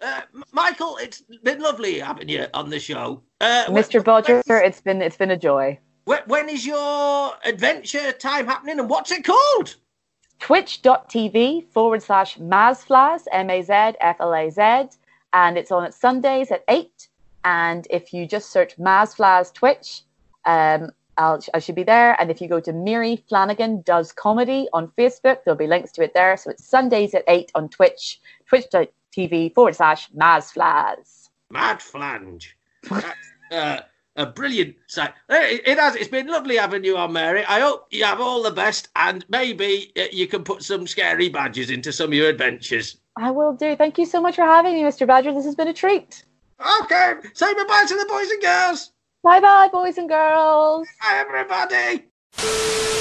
uh, 0.00 0.20
Michael, 0.52 0.98
it's 0.98 1.22
been 1.42 1.60
lovely 1.60 1.98
having 1.98 2.28
you 2.28 2.46
on 2.54 2.70
the 2.70 2.78
show. 2.78 3.22
Uh, 3.40 3.64
Mr. 3.68 4.02
Bodger, 4.04 4.42
when- 4.46 4.64
it's 4.64 4.80
been 4.80 5.02
it's 5.02 5.16
been 5.16 5.30
a 5.30 5.36
joy. 5.36 5.78
wh- 6.06 6.26
when 6.26 6.48
is 6.48 6.66
your 6.66 7.32
adventure 7.44 8.12
time 8.12 8.46
happening, 8.46 8.78
and 8.78 8.88
what's 8.88 9.10
it 9.10 9.24
called? 9.24 9.76
twitch.tv 10.40 11.64
forward 11.72 12.02
slash 12.02 12.36
mazflaz, 12.38 13.22
M-A-Z-F-L-A-Z, 13.32 14.88
and 15.32 15.56
it's 15.58 15.72
on 15.72 15.84
at 15.84 15.94
Sundays 15.94 16.50
at 16.50 16.62
8. 16.68 17.08
And 17.44 17.86
if 17.90 18.12
you 18.12 18.26
just 18.26 18.50
search 18.50 18.76
Mazflaz 18.76 19.52
Twitch, 19.54 20.02
um, 20.44 20.90
I'll, 21.16 21.40
I 21.54 21.58
should 21.60 21.74
be 21.76 21.82
there. 21.84 22.20
And 22.20 22.30
if 22.30 22.40
you 22.40 22.48
go 22.48 22.60
to 22.60 22.72
Mary 22.72 23.22
Flanagan 23.28 23.82
Does 23.82 24.12
Comedy 24.12 24.68
on 24.72 24.88
Facebook, 24.98 25.44
there'll 25.44 25.56
be 25.58 25.66
links 25.66 25.92
to 25.92 26.02
it 26.02 26.12
there. 26.14 26.36
So 26.36 26.50
it's 26.50 26.64
Sundays 26.66 27.14
at 27.14 27.24
8 27.28 27.52
on 27.54 27.68
Twitch, 27.68 28.20
twitch.tv 28.46 28.88
forward 29.54 29.76
slash 29.76 30.10
Mazflaz. 30.10 31.28
Mad 31.50 31.80
Flange. 31.80 32.56
That's, 32.90 33.06
uh, 33.50 33.80
a 34.16 34.26
brilliant 34.26 34.76
site. 34.86 35.12
It, 35.28 35.62
it 35.66 35.78
has. 35.78 35.96
It's 35.96 36.08
been 36.08 36.28
lovely 36.28 36.56
having 36.56 36.84
you 36.84 36.96
on, 36.96 37.12
Mary. 37.12 37.44
I 37.44 37.60
hope 37.60 37.86
you 37.90 38.04
have 38.04 38.20
all 38.20 38.42
the 38.42 38.50
best, 38.50 38.88
and 38.96 39.24
maybe 39.28 39.92
uh, 39.98 40.04
you 40.12 40.26
can 40.26 40.44
put 40.44 40.62
some 40.62 40.86
scary 40.86 41.28
badges 41.28 41.70
into 41.70 41.92
some 41.92 42.08
of 42.10 42.14
your 42.14 42.28
adventures. 42.28 42.98
I 43.16 43.30
will 43.30 43.54
do. 43.54 43.76
Thank 43.76 43.98
you 43.98 44.06
so 44.06 44.20
much 44.20 44.36
for 44.36 44.42
having 44.42 44.74
me, 44.74 44.82
Mr. 44.82 45.06
Badger. 45.06 45.32
This 45.32 45.44
has 45.44 45.54
been 45.54 45.68
a 45.68 45.72
treat. 45.72 46.24
Okay, 46.82 47.14
say 47.32 47.54
goodbye 47.54 47.84
to 47.88 47.94
the 47.94 48.06
boys 48.08 48.30
and 48.30 48.42
girls. 48.42 48.92
Bye 49.22 49.40
bye, 49.40 49.68
boys 49.72 49.98
and 49.98 50.08
girls. 50.08 50.86
Bye, 51.00 51.24
everybody. 51.26 53.00